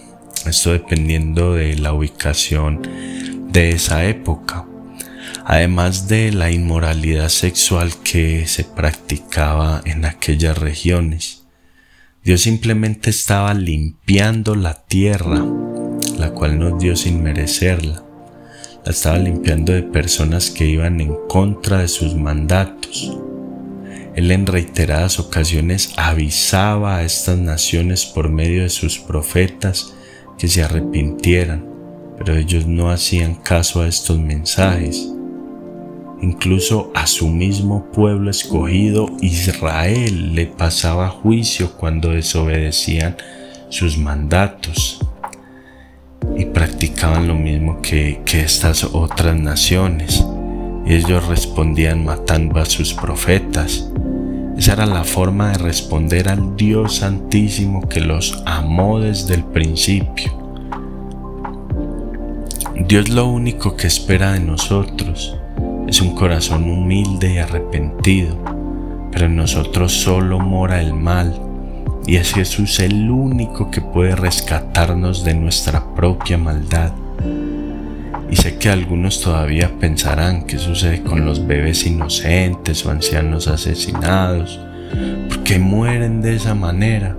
esto 0.46 0.72
dependiendo 0.72 1.54
de 1.54 1.76
la 1.76 1.92
ubicación 1.94 2.82
de 3.50 3.70
esa 3.70 4.04
época, 4.04 4.66
además 5.44 6.06
de 6.06 6.30
la 6.30 6.50
inmoralidad 6.50 7.30
sexual 7.30 7.92
que 8.04 8.46
se 8.46 8.64
practicaba 8.64 9.80
en 9.84 10.04
aquellas 10.04 10.58
regiones. 10.58 11.44
Dios 12.22 12.42
simplemente 12.42 13.10
estaba 13.10 13.52
limpiando 13.54 14.54
la 14.54 14.84
tierra, 14.84 15.44
cual 16.34 16.58
nos 16.58 16.78
dio 16.78 16.96
sin 16.96 17.22
merecerla. 17.22 18.02
La 18.84 18.92
estaba 18.92 19.18
limpiando 19.18 19.72
de 19.72 19.82
personas 19.82 20.50
que 20.50 20.66
iban 20.66 21.00
en 21.00 21.14
contra 21.28 21.78
de 21.78 21.88
sus 21.88 22.14
mandatos. 22.14 23.16
Él 24.14 24.30
en 24.30 24.46
reiteradas 24.46 25.18
ocasiones 25.18 25.94
avisaba 25.96 26.96
a 26.96 27.02
estas 27.02 27.38
naciones 27.38 28.04
por 28.04 28.28
medio 28.28 28.62
de 28.62 28.68
sus 28.68 28.98
profetas 28.98 29.94
que 30.38 30.48
se 30.48 30.62
arrepintieran, 30.62 31.66
pero 32.18 32.36
ellos 32.36 32.66
no 32.66 32.90
hacían 32.90 33.34
caso 33.36 33.80
a 33.80 33.88
estos 33.88 34.18
mensajes. 34.18 35.08
Incluso 36.20 36.92
a 36.94 37.06
su 37.06 37.28
mismo 37.28 37.90
pueblo 37.90 38.30
escogido, 38.30 39.10
Israel, 39.20 40.34
le 40.34 40.46
pasaba 40.46 41.08
juicio 41.08 41.72
cuando 41.72 42.10
desobedecían 42.10 43.16
sus 43.68 43.98
mandatos 43.98 45.00
y 46.36 46.46
practicaban 46.46 47.28
lo 47.28 47.34
mismo 47.34 47.80
que, 47.80 48.22
estas 48.32 48.84
otras 48.84 49.36
naciones. 49.36 50.24
Ellos 50.86 51.26
respondían 51.28 52.04
matando 52.04 52.60
a 52.60 52.66
sus 52.66 52.92
profetas 52.92 53.88
esa 54.56 54.74
era 54.74 54.86
la 54.86 55.02
forma 55.02 55.50
de 55.50 55.58
responder 55.58 56.28
al 56.28 56.56
Dios 56.56 56.96
Santísimo 56.96 57.88
que 57.88 58.00
los 58.00 58.40
amó 58.46 59.00
desde 59.00 59.34
el 59.34 59.42
principio. 59.42 60.32
Dios 62.86 63.08
lo 63.08 63.26
único 63.26 63.76
que 63.76 63.88
espera 63.88 64.32
de 64.32 64.40
nosotros 64.40 65.36
es 65.88 66.00
un 66.00 66.14
corazón 66.14 66.70
humilde 66.70 67.34
y 67.34 67.38
arrepentido, 67.38 68.36
pero 69.10 69.26
en 69.26 69.34
nosotros 69.34 69.92
solo 69.92 70.38
mora 70.38 70.80
el 70.80 70.94
mal 70.94 71.34
y 72.06 72.16
es 72.16 72.32
Jesús 72.32 72.80
el 72.80 73.10
único 73.10 73.70
que 73.70 73.80
puede 73.80 74.14
rescatarnos 74.14 75.24
de 75.24 75.34
nuestra 75.34 75.94
propia 75.94 76.36
maldad. 76.36 76.92
Y 78.30 78.36
sé 78.36 78.58
que 78.58 78.68
algunos 78.68 79.20
todavía 79.20 79.70
pensarán 79.78 80.44
qué 80.44 80.58
sucede 80.58 81.02
con 81.02 81.24
los 81.24 81.46
bebés 81.46 81.86
inocentes 81.86 82.84
o 82.84 82.90
ancianos 82.90 83.48
asesinados, 83.48 84.60
porque 85.28 85.58
mueren 85.58 86.20
de 86.20 86.36
esa 86.36 86.54
manera. 86.54 87.16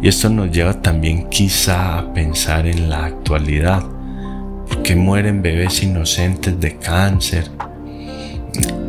Y 0.00 0.08
esto 0.08 0.28
nos 0.28 0.50
lleva 0.50 0.80
también 0.80 1.28
quizá 1.28 1.98
a 1.98 2.12
pensar 2.14 2.66
en 2.66 2.88
la 2.88 3.04
actualidad, 3.04 3.82
porque 4.68 4.94
mueren 4.94 5.42
bebés 5.42 5.82
inocentes 5.82 6.58
de 6.60 6.76
cáncer. 6.76 7.50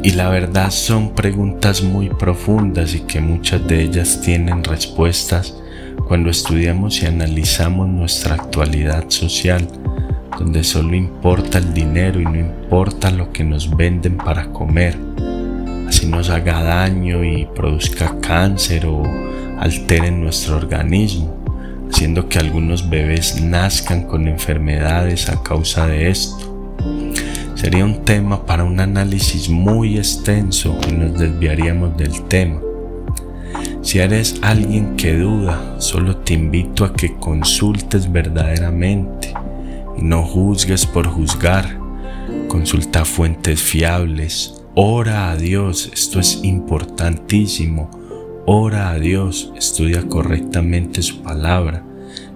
Y 0.03 0.11
la 0.11 0.29
verdad 0.29 0.71
son 0.71 1.13
preguntas 1.13 1.83
muy 1.83 2.09
profundas 2.09 2.95
y 2.95 3.01
que 3.01 3.19
muchas 3.19 3.67
de 3.67 3.83
ellas 3.83 4.21
tienen 4.21 4.63
respuestas 4.63 5.55
cuando 6.07 6.29
estudiamos 6.29 7.01
y 7.01 7.05
analizamos 7.05 7.87
nuestra 7.87 8.35
actualidad 8.35 9.09
social 9.09 9.67
donde 10.39 10.63
solo 10.63 10.95
importa 10.95 11.57
el 11.57 11.73
dinero 11.73 12.21
y 12.21 12.23
no 12.23 12.39
importa 12.39 13.11
lo 13.11 13.33
que 13.33 13.43
nos 13.43 13.75
venden 13.75 14.15
para 14.15 14.51
comer, 14.53 14.97
así 15.85 16.07
nos 16.07 16.29
haga 16.29 16.63
daño 16.63 17.25
y 17.25 17.45
produzca 17.53 18.15
cáncer 18.21 18.85
o 18.85 19.03
altere 19.59 20.11
nuestro 20.11 20.55
organismo, 20.55 21.43
haciendo 21.91 22.29
que 22.29 22.39
algunos 22.39 22.89
bebés 22.89 23.41
nazcan 23.41 24.03
con 24.03 24.29
enfermedades 24.29 25.27
a 25.29 25.43
causa 25.43 25.87
de 25.87 26.09
esto. 26.09 26.48
Sería 27.59 27.83
un 27.83 28.05
tema 28.05 28.45
para 28.45 28.63
un 28.63 28.79
análisis 28.79 29.49
muy 29.49 29.97
extenso 29.97 30.79
y 30.87 30.93
nos 30.93 31.19
desviaríamos 31.19 31.97
del 31.97 32.23
tema. 32.29 32.61
Si 33.81 33.99
eres 33.99 34.39
alguien 34.41 34.95
que 34.95 35.17
duda, 35.17 35.75
solo 35.77 36.15
te 36.15 36.35
invito 36.35 36.85
a 36.85 36.93
que 36.93 37.17
consultes 37.17 38.09
verdaderamente 38.09 39.33
y 39.97 40.03
no 40.03 40.23
juzgues 40.23 40.85
por 40.85 41.07
juzgar. 41.07 41.77
Consulta 42.47 43.03
fuentes 43.03 43.61
fiables. 43.61 44.63
Ora 44.75 45.29
a 45.29 45.35
Dios, 45.35 45.91
esto 45.93 46.21
es 46.21 46.39
importantísimo. 46.43 47.91
Ora 48.45 48.91
a 48.91 48.99
Dios, 48.99 49.51
estudia 49.57 50.03
correctamente 50.03 51.01
su 51.01 51.21
palabra. 51.23 51.83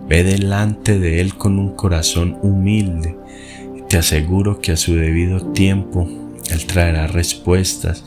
Ve 0.05 0.25
delante 0.25 0.99
de 0.99 1.21
Él 1.21 1.35
con 1.35 1.59
un 1.59 1.77
corazón 1.77 2.37
humilde 2.41 3.15
te 3.93 3.99
aseguro 3.99 4.59
que 4.59 4.71
a 4.71 4.75
su 4.75 4.95
debido 4.95 5.53
tiempo 5.53 6.09
Él 6.49 6.65
traerá 6.65 7.05
respuestas 7.05 8.03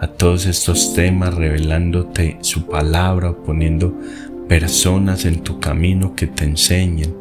a 0.00 0.08
todos 0.08 0.46
estos 0.46 0.94
temas 0.94 1.32
revelándote 1.32 2.38
su 2.40 2.66
palabra 2.66 3.36
poniendo 3.46 3.96
personas 4.48 5.24
en 5.26 5.44
tu 5.44 5.60
camino 5.60 6.16
que 6.16 6.26
te 6.26 6.42
enseñen. 6.42 7.14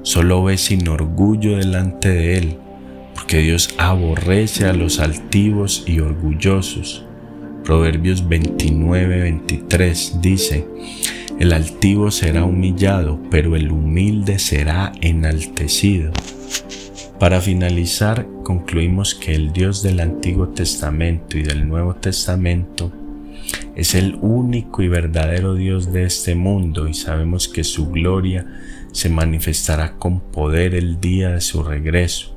Solo 0.00 0.42
ve 0.42 0.56
sin 0.56 0.88
orgullo 0.88 1.58
delante 1.58 2.08
de 2.08 2.38
Él, 2.38 2.56
porque 3.14 3.40
Dios 3.40 3.74
aborrece 3.76 4.64
a 4.64 4.72
los 4.72 4.98
altivos 4.98 5.84
y 5.86 6.00
orgullosos. 6.00 7.04
Proverbios 7.62 8.26
29-23 8.26 10.18
dice, 10.22 10.66
el 11.38 11.52
altivo 11.52 12.10
será 12.10 12.42
humillado, 12.46 13.20
pero 13.30 13.54
el 13.54 13.70
humilde 13.70 14.38
será 14.38 14.92
enaltecido. 15.02 16.10
Para 17.20 17.42
finalizar, 17.42 18.26
concluimos 18.44 19.14
que 19.14 19.34
el 19.34 19.52
Dios 19.52 19.82
del 19.82 20.00
Antiguo 20.00 20.48
Testamento 20.48 21.36
y 21.36 21.42
del 21.42 21.68
Nuevo 21.68 21.94
Testamento 21.94 22.90
es 23.76 23.94
el 23.94 24.14
único 24.22 24.80
y 24.80 24.88
verdadero 24.88 25.52
Dios 25.52 25.92
de 25.92 26.04
este 26.04 26.34
mundo 26.34 26.88
y 26.88 26.94
sabemos 26.94 27.46
que 27.46 27.62
su 27.62 27.90
gloria 27.90 28.46
se 28.92 29.10
manifestará 29.10 29.98
con 29.98 30.20
poder 30.32 30.74
el 30.74 30.98
día 30.98 31.32
de 31.32 31.42
su 31.42 31.62
regreso, 31.62 32.34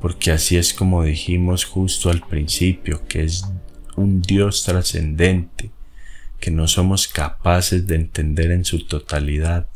porque 0.00 0.32
así 0.32 0.56
es 0.56 0.72
como 0.72 1.02
dijimos 1.02 1.66
justo 1.66 2.08
al 2.08 2.22
principio, 2.26 3.02
que 3.06 3.22
es 3.22 3.44
un 3.96 4.22
Dios 4.22 4.64
trascendente, 4.64 5.72
que 6.40 6.50
no 6.50 6.68
somos 6.68 7.06
capaces 7.06 7.86
de 7.86 7.96
entender 7.96 8.50
en 8.50 8.64
su 8.64 8.86
totalidad, 8.86 9.68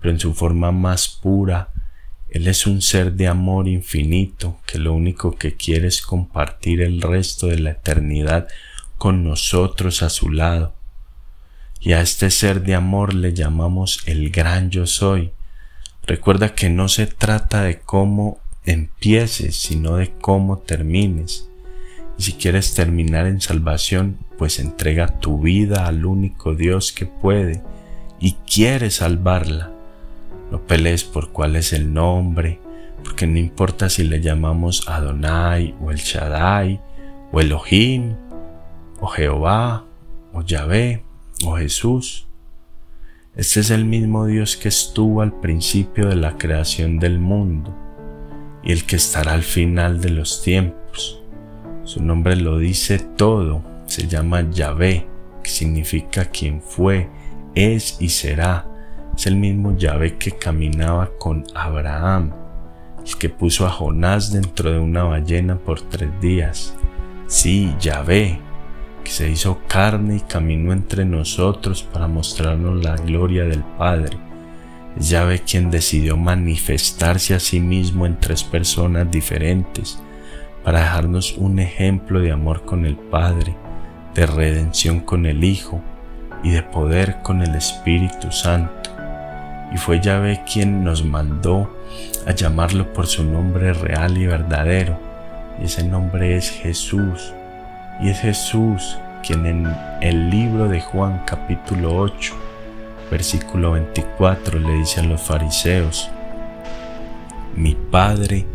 pero 0.00 0.10
en 0.10 0.20
su 0.20 0.32
forma 0.32 0.72
más 0.72 1.06
pura, 1.06 1.73
él 2.34 2.48
es 2.48 2.66
un 2.66 2.82
ser 2.82 3.12
de 3.12 3.28
amor 3.28 3.68
infinito 3.68 4.58
que 4.66 4.78
lo 4.78 4.92
único 4.92 5.36
que 5.36 5.54
quiere 5.54 5.86
es 5.86 6.02
compartir 6.02 6.80
el 6.80 7.00
resto 7.00 7.46
de 7.46 7.60
la 7.60 7.70
eternidad 7.70 8.48
con 8.98 9.22
nosotros 9.22 10.02
a 10.02 10.10
su 10.10 10.30
lado. 10.30 10.74
Y 11.78 11.92
a 11.92 12.00
este 12.00 12.32
ser 12.32 12.62
de 12.64 12.74
amor 12.74 13.14
le 13.14 13.34
llamamos 13.34 14.00
el 14.06 14.30
gran 14.30 14.70
yo 14.70 14.88
soy. 14.88 15.30
Recuerda 16.08 16.56
que 16.56 16.70
no 16.70 16.88
se 16.88 17.06
trata 17.06 17.62
de 17.62 17.78
cómo 17.78 18.40
empieces, 18.64 19.54
sino 19.54 19.94
de 19.94 20.10
cómo 20.20 20.58
termines. 20.58 21.48
Y 22.18 22.24
si 22.24 22.32
quieres 22.32 22.74
terminar 22.74 23.28
en 23.28 23.40
salvación, 23.40 24.18
pues 24.38 24.58
entrega 24.58 25.20
tu 25.20 25.38
vida 25.38 25.86
al 25.86 26.04
único 26.04 26.56
Dios 26.56 26.90
que 26.90 27.06
puede 27.06 27.62
y 28.18 28.32
quiere 28.44 28.90
salvarla. 28.90 29.73
No 30.54 30.60
pelees 30.60 31.02
por 31.02 31.30
cuál 31.30 31.56
es 31.56 31.72
el 31.72 31.92
nombre, 31.92 32.60
porque 33.02 33.26
no 33.26 33.40
importa 33.40 33.90
si 33.90 34.04
le 34.04 34.20
llamamos 34.20 34.86
Adonai 34.86 35.74
o 35.80 35.90
el 35.90 35.96
Shaddai 35.96 36.80
o 37.32 37.40
Elohim 37.40 38.14
o 39.00 39.08
Jehová 39.08 39.84
o 40.32 40.42
Yahvé 40.42 41.02
o 41.44 41.56
Jesús. 41.56 42.28
Este 43.34 43.58
es 43.58 43.70
el 43.70 43.84
mismo 43.84 44.26
Dios 44.26 44.56
que 44.56 44.68
estuvo 44.68 45.22
al 45.22 45.40
principio 45.40 46.06
de 46.06 46.14
la 46.14 46.38
creación 46.38 47.00
del 47.00 47.18
mundo 47.18 47.74
y 48.62 48.70
el 48.70 48.84
que 48.84 48.94
estará 48.94 49.32
al 49.32 49.42
final 49.42 50.00
de 50.00 50.10
los 50.10 50.40
tiempos. 50.40 51.20
Su 51.82 52.00
nombre 52.00 52.36
lo 52.36 52.58
dice 52.58 53.00
todo, 53.00 53.64
se 53.86 54.06
llama 54.06 54.48
Yahvé, 54.52 55.04
que 55.42 55.50
significa 55.50 56.26
quien 56.26 56.62
fue, 56.62 57.08
es 57.56 57.96
y 58.00 58.10
será 58.10 58.68
es 59.16 59.26
el 59.26 59.36
mismo 59.36 59.76
Yahvé 59.76 60.16
que 60.16 60.32
caminaba 60.32 61.10
con 61.18 61.44
Abraham, 61.54 62.32
el 63.06 63.16
que 63.16 63.28
puso 63.28 63.66
a 63.66 63.70
Jonás 63.70 64.32
dentro 64.32 64.72
de 64.72 64.78
una 64.78 65.04
ballena 65.04 65.56
por 65.56 65.80
tres 65.80 66.10
días. 66.20 66.74
Sí, 67.26 67.74
Yahvé, 67.80 68.40
que 69.04 69.10
se 69.10 69.30
hizo 69.30 69.60
carne 69.68 70.16
y 70.16 70.20
caminó 70.20 70.72
entre 70.72 71.04
nosotros 71.04 71.82
para 71.82 72.08
mostrarnos 72.08 72.82
la 72.82 72.96
gloria 72.96 73.44
del 73.44 73.62
Padre. 73.78 74.18
Es 74.98 75.10
Yahvé 75.10 75.40
quien 75.40 75.70
decidió 75.70 76.16
manifestarse 76.16 77.34
a 77.34 77.40
sí 77.40 77.60
mismo 77.60 78.06
en 78.06 78.18
tres 78.18 78.42
personas 78.42 79.10
diferentes 79.10 79.98
para 80.64 80.80
dejarnos 80.80 81.36
un 81.36 81.58
ejemplo 81.60 82.20
de 82.20 82.32
amor 82.32 82.64
con 82.64 82.84
el 82.84 82.96
Padre, 82.96 83.54
de 84.14 84.26
redención 84.26 85.00
con 85.00 85.26
el 85.26 85.44
Hijo 85.44 85.80
y 86.42 86.50
de 86.50 86.62
poder 86.62 87.18
con 87.22 87.42
el 87.42 87.54
Espíritu 87.54 88.32
Santo 88.32 88.93
y 89.74 89.76
fue 89.76 90.00
Yahvé 90.00 90.42
quien 90.50 90.84
nos 90.84 91.04
mandó 91.04 91.68
a 92.26 92.32
llamarlo 92.32 92.92
por 92.92 93.08
su 93.08 93.24
nombre 93.24 93.72
real 93.72 94.16
y 94.16 94.26
verdadero, 94.26 94.96
y 95.60 95.64
ese 95.64 95.82
nombre 95.82 96.36
es 96.36 96.48
Jesús, 96.48 97.34
y 98.00 98.08
es 98.08 98.20
Jesús 98.20 98.96
quien 99.26 99.46
en 99.46 99.76
el 100.00 100.30
libro 100.30 100.68
de 100.68 100.80
Juan 100.80 101.22
capítulo 101.26 101.96
8, 101.96 102.34
versículo 103.10 103.72
24 103.72 104.60
le 104.60 104.74
dice 104.74 105.00
a 105.00 105.04
los 105.04 105.20
fariseos, 105.20 106.08
mi 107.56 107.74
Padre 107.74 108.46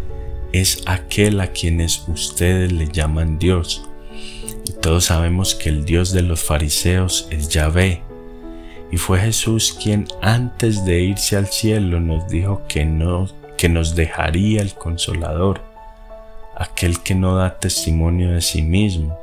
es 0.54 0.84
aquel 0.86 1.42
a 1.42 1.48
quienes 1.48 2.08
ustedes 2.08 2.72
le 2.72 2.88
llaman 2.88 3.40
Dios, 3.40 3.90
y 4.14 4.72
todos 4.72 5.06
sabemos 5.06 5.54
que 5.54 5.68
el 5.68 5.84
Dios 5.84 6.14
de 6.14 6.22
los 6.22 6.42
fariseos 6.42 7.28
es 7.30 7.50
Yahvé, 7.50 8.04
y 8.92 8.98
fue 8.98 9.20
Jesús 9.20 9.78
quien 9.82 10.08
antes 10.22 10.84
de 10.86 11.02
irse 11.02 11.38
al 11.38 11.48
cielo 11.48 12.00
nos 12.00 12.28
dijo 12.28 12.64
que, 12.68 12.86
no, 12.86 13.28
que 13.58 13.70
nos 13.70 13.96
dejaría 13.96 14.62
el 14.62 14.74
consolador, 14.74 15.62
aquel 16.56 17.02
que 17.02 17.14
no 17.14 17.36
da 17.36 17.60
testimonio 17.60 18.32
de 18.32 18.42
sí 18.42 18.62
mismo, 18.62 19.18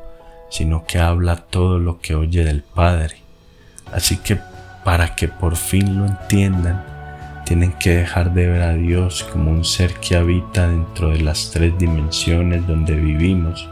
sino 0.51 0.87
que 0.87 0.99
habla 0.99 1.37
todo 1.37 1.79
lo 1.79 2.01
que 2.01 2.15
oye 2.15 2.45
del 2.45 2.63
Padre. 2.63 3.17
Así 3.93 4.19
que 4.19 4.39
para 4.85 5.17
que 5.17 5.27
por 5.27 5.57
fin 5.57 5.99
lo 5.99 6.07
entiendan, 6.07 6.85
tienen 7.45 7.73
que 7.73 7.91
dejar 7.91 8.35
de 8.35 8.47
ver 8.47 8.63
a 8.63 8.75
Dios 8.75 9.25
como 9.33 9.51
un 9.51 9.65
ser 9.65 9.95
que 9.95 10.17
habita 10.17 10.69
dentro 10.69 11.11
de 11.11 11.21
las 11.21 11.51
tres 11.51 11.77
dimensiones 11.77 12.67
donde 12.67 12.95
vivimos. 12.95 13.69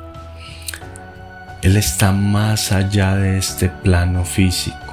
Él 1.63 1.77
está 1.77 2.13
más 2.13 2.73
allá 2.73 3.17
de 3.17 3.39
este 3.39 3.69
plano 3.69 4.25
físico 4.25 4.84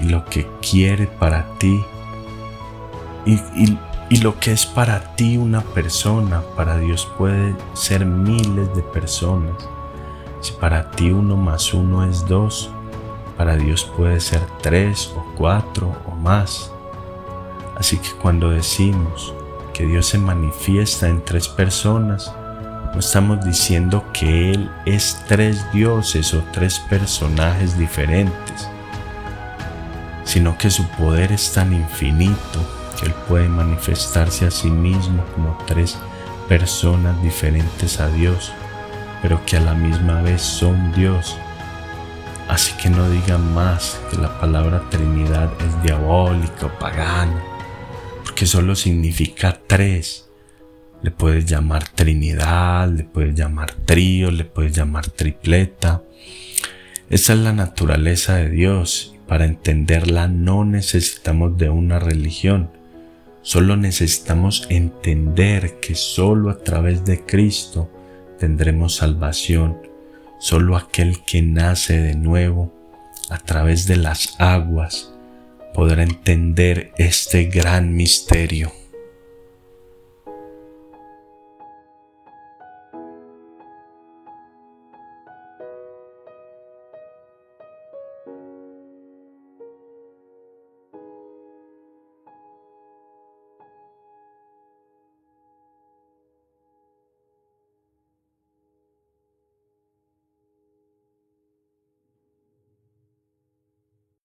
lo 0.00 0.24
que 0.24 0.46
quiere 0.60 1.06
para 1.06 1.46
ti 1.58 1.84
y, 3.24 3.40
y, 4.10 4.16
lo 4.18 4.38
que 4.38 4.52
es 4.52 4.66
para 4.66 5.16
ti 5.16 5.36
una 5.36 5.60
persona, 5.60 6.42
para 6.56 6.78
Dios 6.78 7.08
puede 7.18 7.56
ser 7.74 8.06
miles 8.06 8.72
de 8.74 8.82
personas. 8.82 9.68
Si 10.40 10.52
para 10.52 10.92
ti 10.92 11.10
uno 11.10 11.36
más 11.36 11.74
uno 11.74 12.04
es 12.04 12.24
dos, 12.24 12.70
para 13.36 13.56
Dios 13.56 13.84
puede 13.96 14.20
ser 14.20 14.40
tres 14.62 15.12
o 15.16 15.24
cuatro 15.36 15.92
o 16.06 16.14
más. 16.14 16.70
Así 17.76 17.98
que 17.98 18.10
cuando 18.22 18.50
decimos 18.50 19.34
que 19.74 19.86
Dios 19.86 20.06
se 20.06 20.18
manifiesta 20.18 21.08
en 21.08 21.24
tres 21.24 21.48
personas, 21.48 22.32
no 22.94 23.00
estamos 23.00 23.44
diciendo 23.44 24.04
que 24.12 24.52
Él 24.52 24.70
es 24.86 25.20
tres 25.26 25.66
dioses 25.72 26.32
o 26.32 26.44
tres 26.52 26.78
personajes 26.78 27.76
diferentes 27.76 28.68
sino 30.26 30.58
que 30.58 30.70
su 30.70 30.86
poder 30.88 31.32
es 31.32 31.52
tan 31.52 31.72
infinito 31.72 32.60
que 32.98 33.06
Él 33.06 33.14
puede 33.28 33.48
manifestarse 33.48 34.44
a 34.44 34.50
sí 34.50 34.68
mismo 34.68 35.24
como 35.34 35.56
tres 35.66 35.96
personas 36.48 37.20
diferentes 37.22 38.00
a 38.00 38.08
Dios, 38.08 38.52
pero 39.22 39.40
que 39.46 39.56
a 39.56 39.60
la 39.60 39.74
misma 39.74 40.20
vez 40.22 40.42
son 40.42 40.92
Dios. 40.92 41.38
Así 42.48 42.74
que 42.74 42.90
no 42.90 43.08
digan 43.08 43.54
más 43.54 44.00
que 44.10 44.16
la 44.16 44.38
palabra 44.40 44.82
Trinidad 44.90 45.50
es 45.60 45.82
diabólica 45.82 46.66
o 46.66 46.78
pagana, 46.78 47.42
porque 48.24 48.46
solo 48.46 48.74
significa 48.74 49.58
tres. 49.66 50.28
Le 51.02 51.12
puedes 51.12 51.46
llamar 51.46 51.88
Trinidad, 51.88 52.88
le 52.88 53.04
puedes 53.04 53.34
llamar 53.34 53.74
trío, 53.74 54.30
le 54.32 54.44
puedes 54.44 54.72
llamar 54.72 55.08
tripleta. 55.08 56.02
Esa 57.10 57.32
es 57.34 57.38
la 57.38 57.52
naturaleza 57.52 58.36
de 58.36 58.50
Dios 58.50 59.15
para 59.26 59.44
entenderla 59.44 60.28
no 60.28 60.64
necesitamos 60.64 61.58
de 61.58 61.70
una 61.70 61.98
religión, 61.98 62.70
solo 63.42 63.76
necesitamos 63.76 64.66
entender 64.70 65.80
que 65.80 65.94
solo 65.94 66.50
a 66.50 66.58
través 66.58 67.04
de 67.04 67.24
Cristo 67.24 67.90
tendremos 68.38 68.96
salvación. 68.96 69.78
Solo 70.38 70.76
aquel 70.76 71.24
que 71.24 71.40
nace 71.40 71.98
de 71.98 72.14
nuevo 72.14 72.72
a 73.30 73.38
través 73.38 73.86
de 73.86 73.96
las 73.96 74.38
aguas, 74.38 75.12
podrá 75.74 76.02
entender 76.02 76.92
este 76.98 77.44
gran 77.44 77.94
misterio. 77.94 78.72